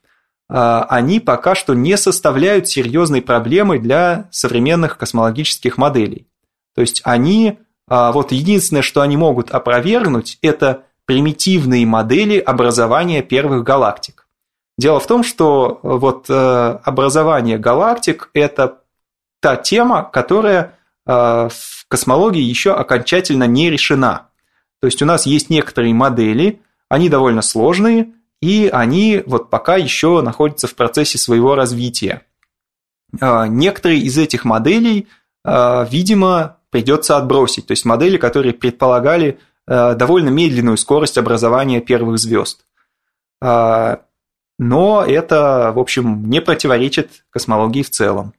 [0.49, 6.27] а, они пока что не составляют серьезной проблемы для современных космологических моделей.
[6.75, 13.63] То есть они, а, вот единственное, что они могут опровергнуть, это примитивные модели образования первых
[13.63, 14.27] галактик.
[14.77, 18.81] Дело в том, что вот э, образование галактик– это
[19.41, 20.73] та тема, которая
[21.05, 24.29] в космологии еще окончательно не решена.
[24.79, 30.21] То есть у нас есть некоторые модели, они довольно сложные, и они вот пока еще
[30.21, 32.23] находятся в процессе своего развития.
[33.19, 35.07] А, некоторые из этих моделей,
[35.43, 37.67] а, видимо, придется отбросить.
[37.67, 42.63] То есть модели, которые предполагали а, довольно медленную скорость образования первых звезд.
[44.59, 48.33] Но это, в общем, не противоречит космологии в целом.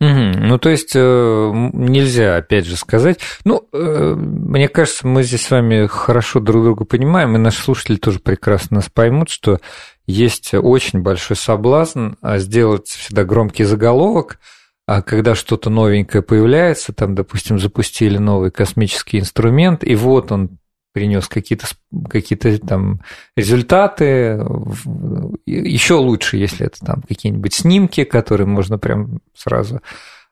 [0.00, 0.10] Угу.
[0.10, 3.18] Ну, то есть э, нельзя, опять же, сказать.
[3.44, 7.96] Ну, э, мне кажется, мы здесь с вами хорошо друг друга понимаем, и наши слушатели
[7.96, 9.58] тоже прекрасно нас поймут, что
[10.06, 14.38] есть очень большой соблазн а, сделать всегда громкий заголовок,
[14.86, 20.57] а когда что-то новенькое появляется, там, допустим, запустили новый космический инструмент, и вот он
[20.98, 21.66] принес какие-то
[22.10, 23.00] какие там
[23.36, 24.44] результаты,
[25.46, 29.80] еще лучше, если это там какие-нибудь снимки, которые можно прям сразу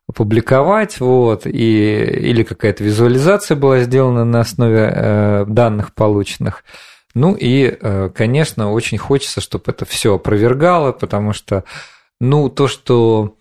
[0.08, 6.64] опубликовать, вот, и, или какая-то визуализация была сделана на основе э, данных полученных.
[7.14, 11.62] Ну и, э, конечно, очень хочется, чтобы это все опровергало, потому что,
[12.20, 13.35] ну, то, что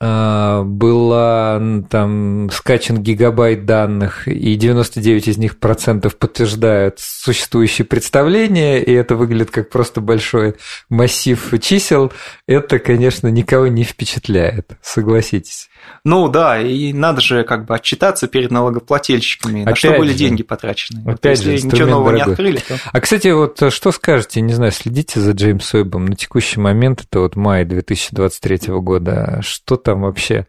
[0.00, 9.16] было там скачан гигабайт данных, и 99 из них процентов подтверждают существующие представления, и это
[9.16, 10.56] выглядит как просто большой
[10.88, 12.12] массив чисел,
[12.46, 15.68] это, конечно, никого не впечатляет, согласитесь.
[16.04, 20.18] Ну да, и надо же как бы отчитаться перед налогоплательщиками, Опять на что были же.
[20.18, 21.02] деньги потрачены.
[21.10, 22.26] Опять вот, же, если ничего нового дорогой.
[22.26, 22.78] не открыли, то...
[22.92, 27.20] А, кстати, вот что скажете, не знаю, следите за Джеймс Уэббом на текущий момент, это
[27.20, 30.46] вот май 2023 года, что там вообще,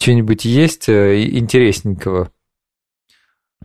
[0.00, 2.30] что-нибудь есть э, интересненького?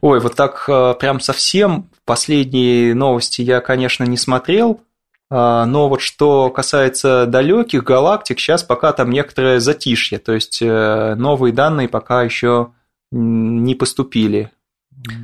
[0.02, 4.82] Ой, вот так э, прям совсем последние новости я, конечно, не смотрел,
[5.32, 11.54] но вот что касается далеких галактик, сейчас пока там некоторое затишье, то есть э, новые
[11.54, 12.72] данные пока еще
[13.12, 14.52] не поступили.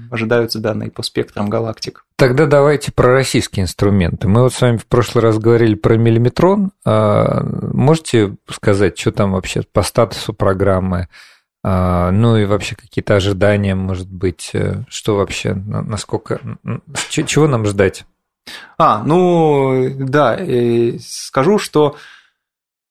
[0.09, 2.05] Ожидаются данные по спектрам галактик.
[2.15, 4.27] Тогда давайте про российские инструменты.
[4.29, 6.71] Мы вот с вами в прошлый раз говорили про миллиметрон.
[6.85, 11.09] А, можете сказать, что там вообще по статусу программы?
[11.61, 16.39] А, ну и вообще какие-то ожидания, может быть, э, что вообще, насколько,
[17.09, 18.05] чего нам ждать?
[18.77, 20.39] А, ну да,
[20.99, 21.97] скажу, что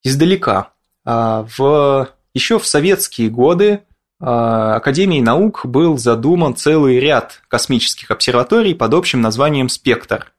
[0.05, 0.71] издалека.
[1.05, 3.83] А, в, еще в советские годы
[4.21, 10.33] а, Академией наук был задуман целый ряд космических обсерваторий под общим названием «Спектр».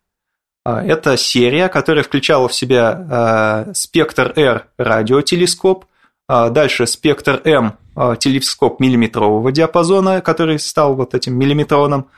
[0.63, 5.85] А, это серия, которая включала в себя «Спектр-Р» радиотелескоп,
[6.27, 7.77] дальше «Спектр-М»
[8.19, 12.07] телескоп миллиметрового диапазона, который стал вот этим миллиметроном–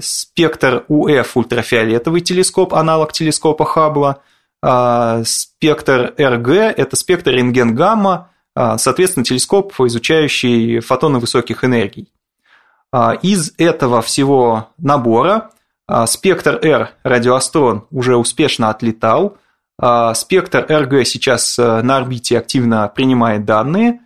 [0.00, 4.22] спектр УФ ультрафиолетовый телескоп, аналог телескопа Хаббла,
[4.62, 12.12] а, спектр РГ– это спектр рентген-гамма, а, соответственно, телескоп, изучающий фотоны высоких энергий.
[13.20, 15.50] Из этого всего набора
[16.06, 19.36] спектр R радиоастрон уже успешно отлетал,
[20.14, 24.00] спектр РГ сейчас э, на орбите активно принимает данные–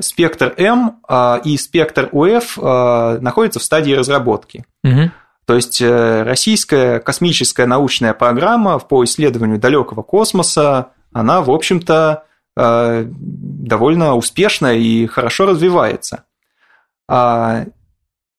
[0.00, 4.64] спектр М а, и спектр УФ а, находятся в стадии разработки.
[4.84, 5.10] Угу.
[5.46, 12.22] То есть э, российская космическая научная программа по исследованию далекого космоса, она, в общем-то,
[12.54, 16.24] довольно успешна и хорошо развивается.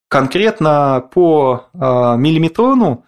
[0.07, 3.03] Конкретно по миллиметрону,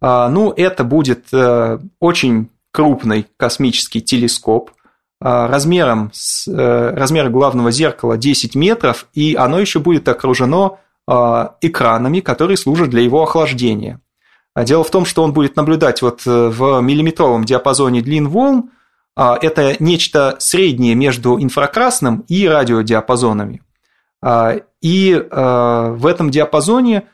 [0.00, 4.75] ну, это будет э, очень крупный космический телескоп, а,
[5.20, 12.18] размером с, э, размер главного зеркала 10 метров, и оно еще будет окружено а, экранами,
[12.18, 14.00] которые служат для его охлаждения.
[14.54, 18.70] А дело в том, что он будет наблюдать вот э, в миллиметровом диапазоне длин волн,
[19.18, 23.62] это нечто среднее между инфракрасным и радиодиапазонами.
[24.82, 27.04] И в этом диапазоне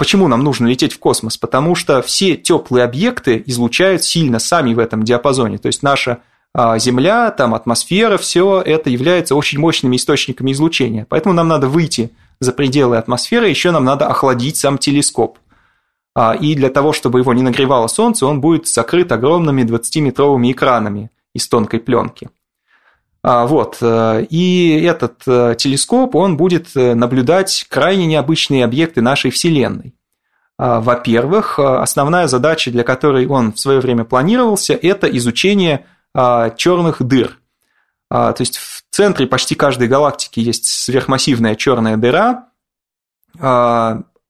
[0.00, 1.36] Почему нам нужно лететь в космос?
[1.36, 5.58] Потому что все теплые объекты излучают сильно сами в этом диапазоне.
[5.58, 6.20] То есть наша а,
[6.54, 11.06] Земля, там атмосфера, все это является очень мощными источниками излучения.
[11.08, 15.38] Поэтому нам надо выйти за пределы атмосферы, еще нам надо охладить сам телескоп.
[16.14, 21.10] А, и для того, чтобы его не нагревало солнце, он будет закрыт огромными 20-метровыми экранами
[21.34, 22.30] из тонкой пленки.
[23.22, 23.78] А, вот.
[23.80, 29.94] Э, и этот э, телескоп, он будет э, наблюдать крайне необычные объекты нашей Вселенной.
[30.58, 37.02] А, во-первых, основная задача, для которой он в свое время планировался, это изучение а, черных
[37.02, 37.38] дыр.
[38.10, 42.48] То есть в центре почти каждой галактики есть сверхмассивная черная дыра.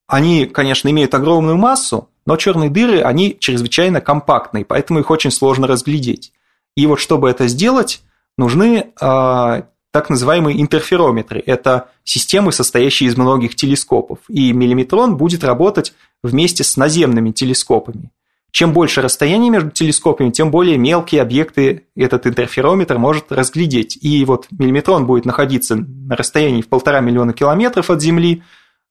[0.07, 5.67] Они, конечно, имеют огромную массу, но черные дыры, они чрезвычайно компактные, поэтому их очень сложно
[5.67, 6.33] разглядеть.
[6.77, 8.03] И вот чтобы это сделать,
[8.37, 11.43] нужны так называемые интерферометры.
[11.45, 14.19] Это системы, состоящие из многих телескопов.
[14.29, 18.11] И миллиметрон будет работать вместе с наземными телескопами.
[18.51, 23.99] Чем больше расстояние между телескопами, тем более мелкие объекты этот интерферометр может разглядеть.
[24.01, 28.43] И вот миллиметрон будет находиться на расстоянии в полтора миллиона километров от Земли,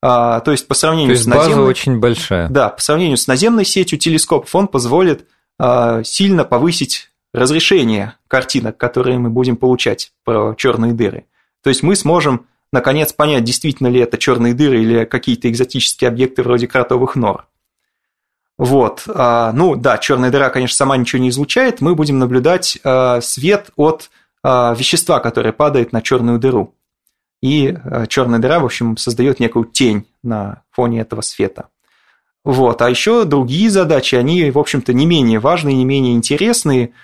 [0.02, 1.56] а, то есть по сравнению то есть с наземной...
[1.56, 2.48] база очень большая.
[2.48, 5.26] Да, по сравнению с наземной сетью телескопов он позволит
[5.58, 11.24] а, сильно повысить разрешение картинок, которые мы будем получать про черные дыры.
[11.62, 16.42] То есть мы сможем наконец понять, действительно ли это черные дыры или какие-то экзотические объекты
[16.42, 17.46] вроде кротовых нор.
[18.60, 19.04] Вот.
[19.08, 21.80] А, ну да, черная дыра, конечно, сама ничего не излучает.
[21.80, 24.10] Мы будем наблюдать а, свет от
[24.42, 26.74] а, вещества, которое падает на черную дыру.
[27.40, 27.74] И
[28.10, 31.68] черная дыра, в общем, создает некую тень на фоне этого света.
[32.44, 32.82] Вот.
[32.82, 36.92] А еще другие задачи, они, в общем-то, не менее важные, не менее интересные–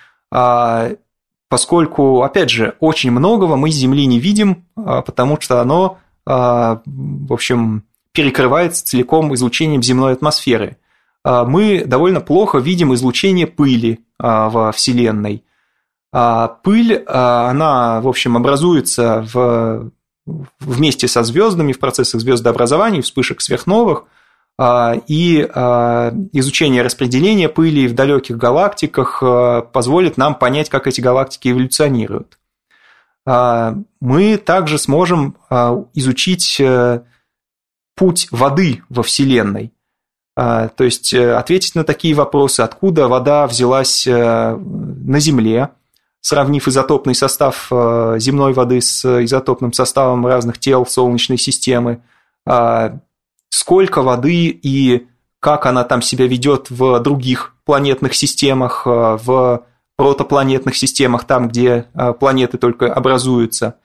[1.49, 7.85] поскольку, опять же, очень многого мы с Земли не видим, потому что оно, в общем,
[8.11, 10.75] перекрывается целиком излучением земной атмосферы.
[11.29, 15.43] Мы довольно плохо видим излучение пыли во Вселенной.
[16.11, 19.91] Пыль, она, в общем, образуется в,
[20.61, 24.05] вместе со звездами в процессах звездообразования, вспышек сверхновых–
[24.59, 30.99] а, и а, изучение распределения пыли в далеких галактиках а, позволит нам понять, как эти
[30.99, 32.39] галактики эволюционируют.
[33.25, 35.35] Мы также сможем
[35.93, 37.01] изучить э,
[37.93, 39.73] путь воды во Вселенной.
[40.37, 45.69] То есть э, ответить на такие вопросы, откуда вода взялась э, на Земле,
[46.21, 52.01] сравнив изотопный состав земной воды с изотопным составом разных тел Солнечной системы,
[53.49, 55.07] сколько воды и
[55.39, 59.63] как она там себя ведет в других планетных системах, э, в
[59.95, 63.75] протопланетных системах, там, где э, планеты только образуются,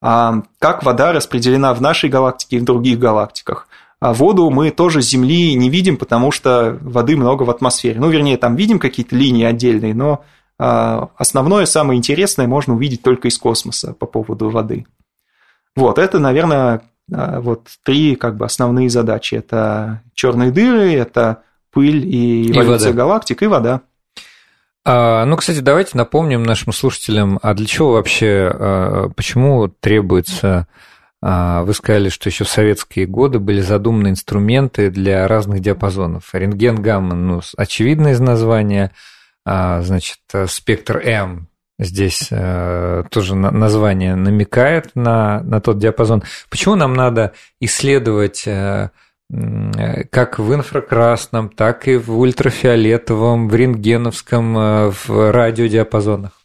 [0.00, 3.68] а как вода распределена в нашей галактике и в других галактиках.
[4.04, 7.98] А воду мы тоже с Земли не видим, потому что воды много в атмосфере.
[7.98, 10.22] Ну, вернее, там видим какие-то линии отдельные, но
[10.58, 14.84] э, основное, самое интересное можно увидеть только из космоса по поводу воды.
[15.74, 19.36] Вот, это, наверное, а, вот три как бы основные задачи.
[19.36, 21.42] Это черные дыры, это
[21.72, 23.80] пыль и эволюция и галактик и вода.
[24.84, 30.66] А, ну, кстати, давайте напомним нашим слушателям, а для чего вообще, а, почему требуется, а,
[31.26, 36.28] вы сказали, что еще в советские годы были задуманы инструменты для разных диапазонов.
[36.34, 38.90] Рентген, гамма, ну, очевидно из названия,
[39.46, 40.18] а, значит,
[40.48, 41.48] спектр М,
[41.78, 46.22] здесь э, тоже на, название намекает на, на тот диапазон.
[46.48, 48.90] Почему нам надо исследовать э,
[50.10, 56.43] как в инфракрасном, так и в ультрафиолетовом, в рентгеновском, э, в радиодиапазонах?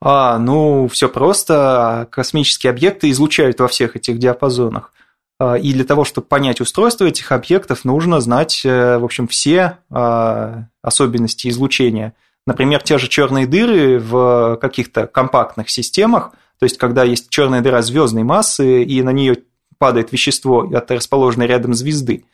[0.00, 2.08] А, ну, все просто.
[2.10, 4.92] Космические объекты излучают во всех этих диапазонах.
[5.38, 9.78] А, и для того, чтобы понять устройство этих объектов, нужно знать, э, в общем, все
[9.90, 12.14] а, особенности излучения–
[12.48, 17.82] Например, те же черные дыры в каких-то компактных системах, то есть когда есть черная дыра
[17.82, 19.42] звездной массы, и на нее
[19.76, 22.24] падает вещество, расположенное рядом звезды,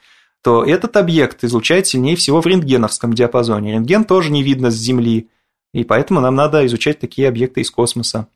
[0.40, 3.72] то этот объект излучает сильнее всего в рентгеновском диапазоне.
[3.72, 5.30] Рентген тоже не видно с Земли,
[5.74, 8.28] и поэтому нам надо изучать такие объекты из космоса.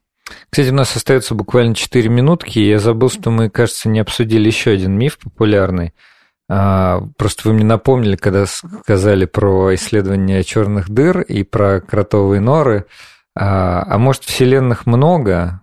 [0.50, 4.72] Кстати, у нас остается буквально 4 минутки, я забыл, что мы, кажется, не обсудили еще
[4.72, 5.94] один миф популярный–
[6.50, 12.86] а, просто вы мне напомнили, когда сказали про исследование черных дыр и про кротовые норы.
[13.34, 15.62] А, а может, вселенных много,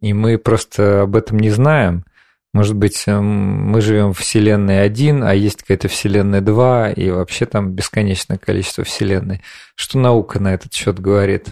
[0.00, 2.04] и мы просто об этом не знаем?
[2.54, 7.44] Может быть, эм, мы живем в Вселенной 1, а есть какая-то Вселенная 2, и вообще
[7.46, 9.42] там бесконечное количество Вселенной.
[9.74, 11.48] Что наука на этот счет говорит?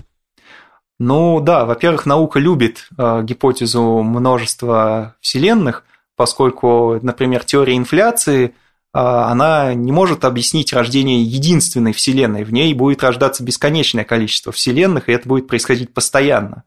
[0.99, 5.85] Ну да, во-первых, наука любит э, гипотезу множества вселенных,
[6.17, 8.51] поскольку, например, теория инфляции, э,
[8.93, 12.45] она не может объяснить рождение единственной вселенной.
[12.45, 16.65] В ней будет рождаться бесконечное количество вселенных, и это будет происходить постоянно.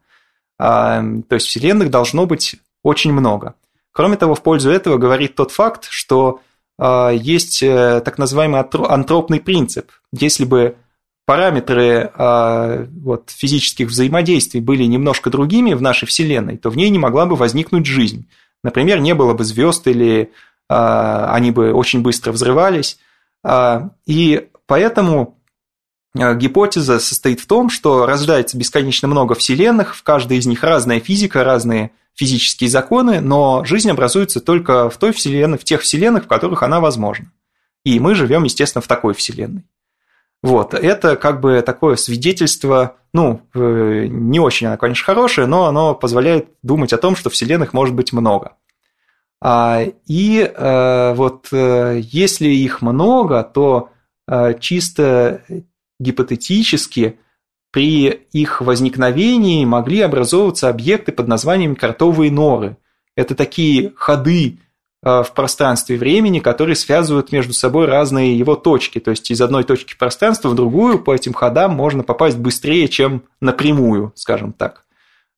[0.60, 3.56] Э, то есть вселенных должно быть очень много.
[3.92, 6.42] Кроме того, в пользу этого говорит тот факт, что
[6.78, 9.92] э, есть э, так называемый антропный принцип.
[10.12, 10.76] Если бы
[11.26, 16.98] параметры э, вот, физических взаимодействий были немножко другими в нашей Вселенной, то в ней не
[16.98, 18.28] могла бы возникнуть жизнь.
[18.64, 20.32] Например, не было бы звезд или
[20.70, 20.74] э,
[21.30, 22.98] они бы очень быстро взрывались.
[23.44, 25.38] Э, и поэтому
[26.16, 31.44] гипотеза состоит в том, что рождается бесконечно много вселенных, в каждой из них разная физика,
[31.44, 36.64] разные физические законы, но жизнь образуется только в той вселенной, в тех вселенных, в которых
[36.64, 37.32] она возможна.
[37.86, 39.64] И мы живем, естественно, в такой вселенной.
[40.44, 45.96] Вот, это как бы такое свидетельство, ну, э, не очень оно, конечно, хорошее, но оно
[45.96, 48.58] позволяет думать о том, что вселенных может быть много.
[49.42, 53.90] А, и э, вот э, если их много, то
[54.60, 55.42] чисто
[56.00, 57.18] гипотетически
[57.72, 62.78] при их возникновении могли образовываться объекты под названием картовые норы.
[63.16, 64.60] Это такие ходы
[65.02, 69.00] Э, в пространстве времени, которые связывают между собой разные его точки.
[69.00, 73.24] То есть из одной точки пространства в другую по этим ходам можно попасть быстрее, чем
[73.40, 74.86] напрямую, скажем так.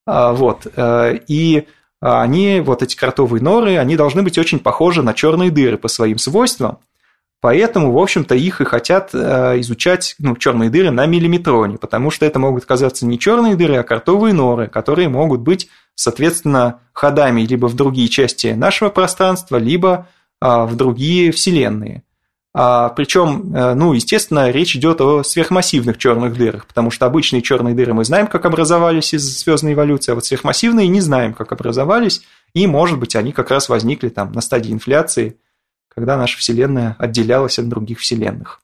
[0.07, 0.65] А, вот.
[0.75, 1.67] Э, и
[1.99, 6.17] они, вот эти кротовые норы, они должны быть очень похожи на черные дыры по своим
[6.17, 6.79] свойствам.
[7.41, 12.23] Поэтому, в общем-то, их и хотят э, изучать, ну, черные дыры на миллиметроне, потому что
[12.23, 17.65] это могут казаться не черные дыры, а картовые норы, которые могут быть, соответственно, ходами либо
[17.65, 20.07] в другие части нашего пространства, либо
[20.39, 22.03] а, в другие вселенные.
[22.53, 27.73] А, причем, э, ну, естественно, речь идет о сверхмассивных черных дырах, потому что обычные черные
[27.73, 32.21] дыры мы знаем, как образовались из звездной эволюции, а вот сверхмассивные не знаем, как образовались,
[32.53, 35.37] и, может быть, они как раз возникли там на стадии инфляции–
[35.93, 38.61] когда наша Вселенная отделялась от других Вселенных.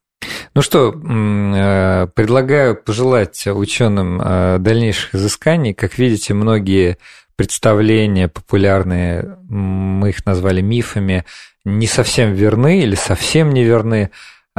[0.53, 5.73] Ну что, э, предлагаю пожелать ученым э, дальнейших изысканий.
[5.73, 6.97] Как видите, многие
[7.35, 11.25] представления популярные, мы их назвали мифами,
[11.63, 14.09] не совсем верны или совсем не верны.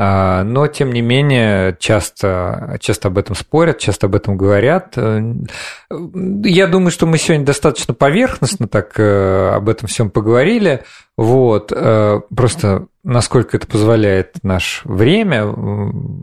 [0.01, 4.93] А, но, тем не менее, часто, часто об этом спорят, часто об этом говорят.
[4.97, 5.21] Э,
[6.45, 10.85] я думаю, что мы сегодня достаточно поверхностно так э, об этом всем поговорили.
[11.17, 11.73] Вот.
[11.75, 15.53] Э, просто насколько это позволяет наше время,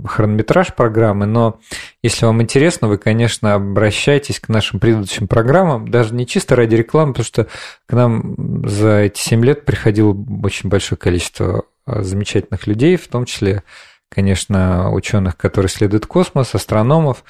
[0.07, 1.25] хронометраж программы.
[1.25, 1.59] Но
[2.01, 7.11] если вам интересно, вы, конечно, обращайтесь к нашим предыдущим программам, даже не чисто ради рекламы,
[7.11, 7.47] потому что
[7.87, 13.63] к нам за эти 7 лет приходило очень большое количество замечательных людей, в том числе,
[14.09, 17.23] конечно, ученых, которые исследуют космос, астрономов.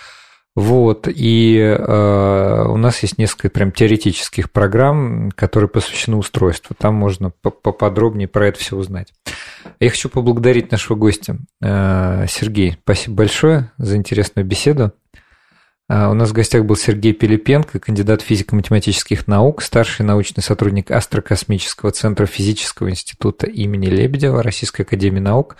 [0.56, 6.74] Вот, и э, у нас есть несколько прям теоретических программ, которые посвящены устройству.
[6.80, 9.12] Там можно поподробнее про это все узнать.
[9.82, 11.39] Я хочу поблагодарить нашего гостя.
[11.62, 14.93] Э, Сергей, спасибо большое за интересную беседу.
[15.88, 21.92] А, у нас в гостях был Сергей Пилипенко, кандидат физико-математических наук, старший научный сотрудник Астрокосмического
[21.92, 25.58] центра физического института имени Лебедева Российской академии наук.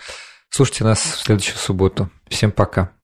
[0.50, 2.10] Слушайте нас в следующую субботу.
[2.28, 2.96] Всем пока.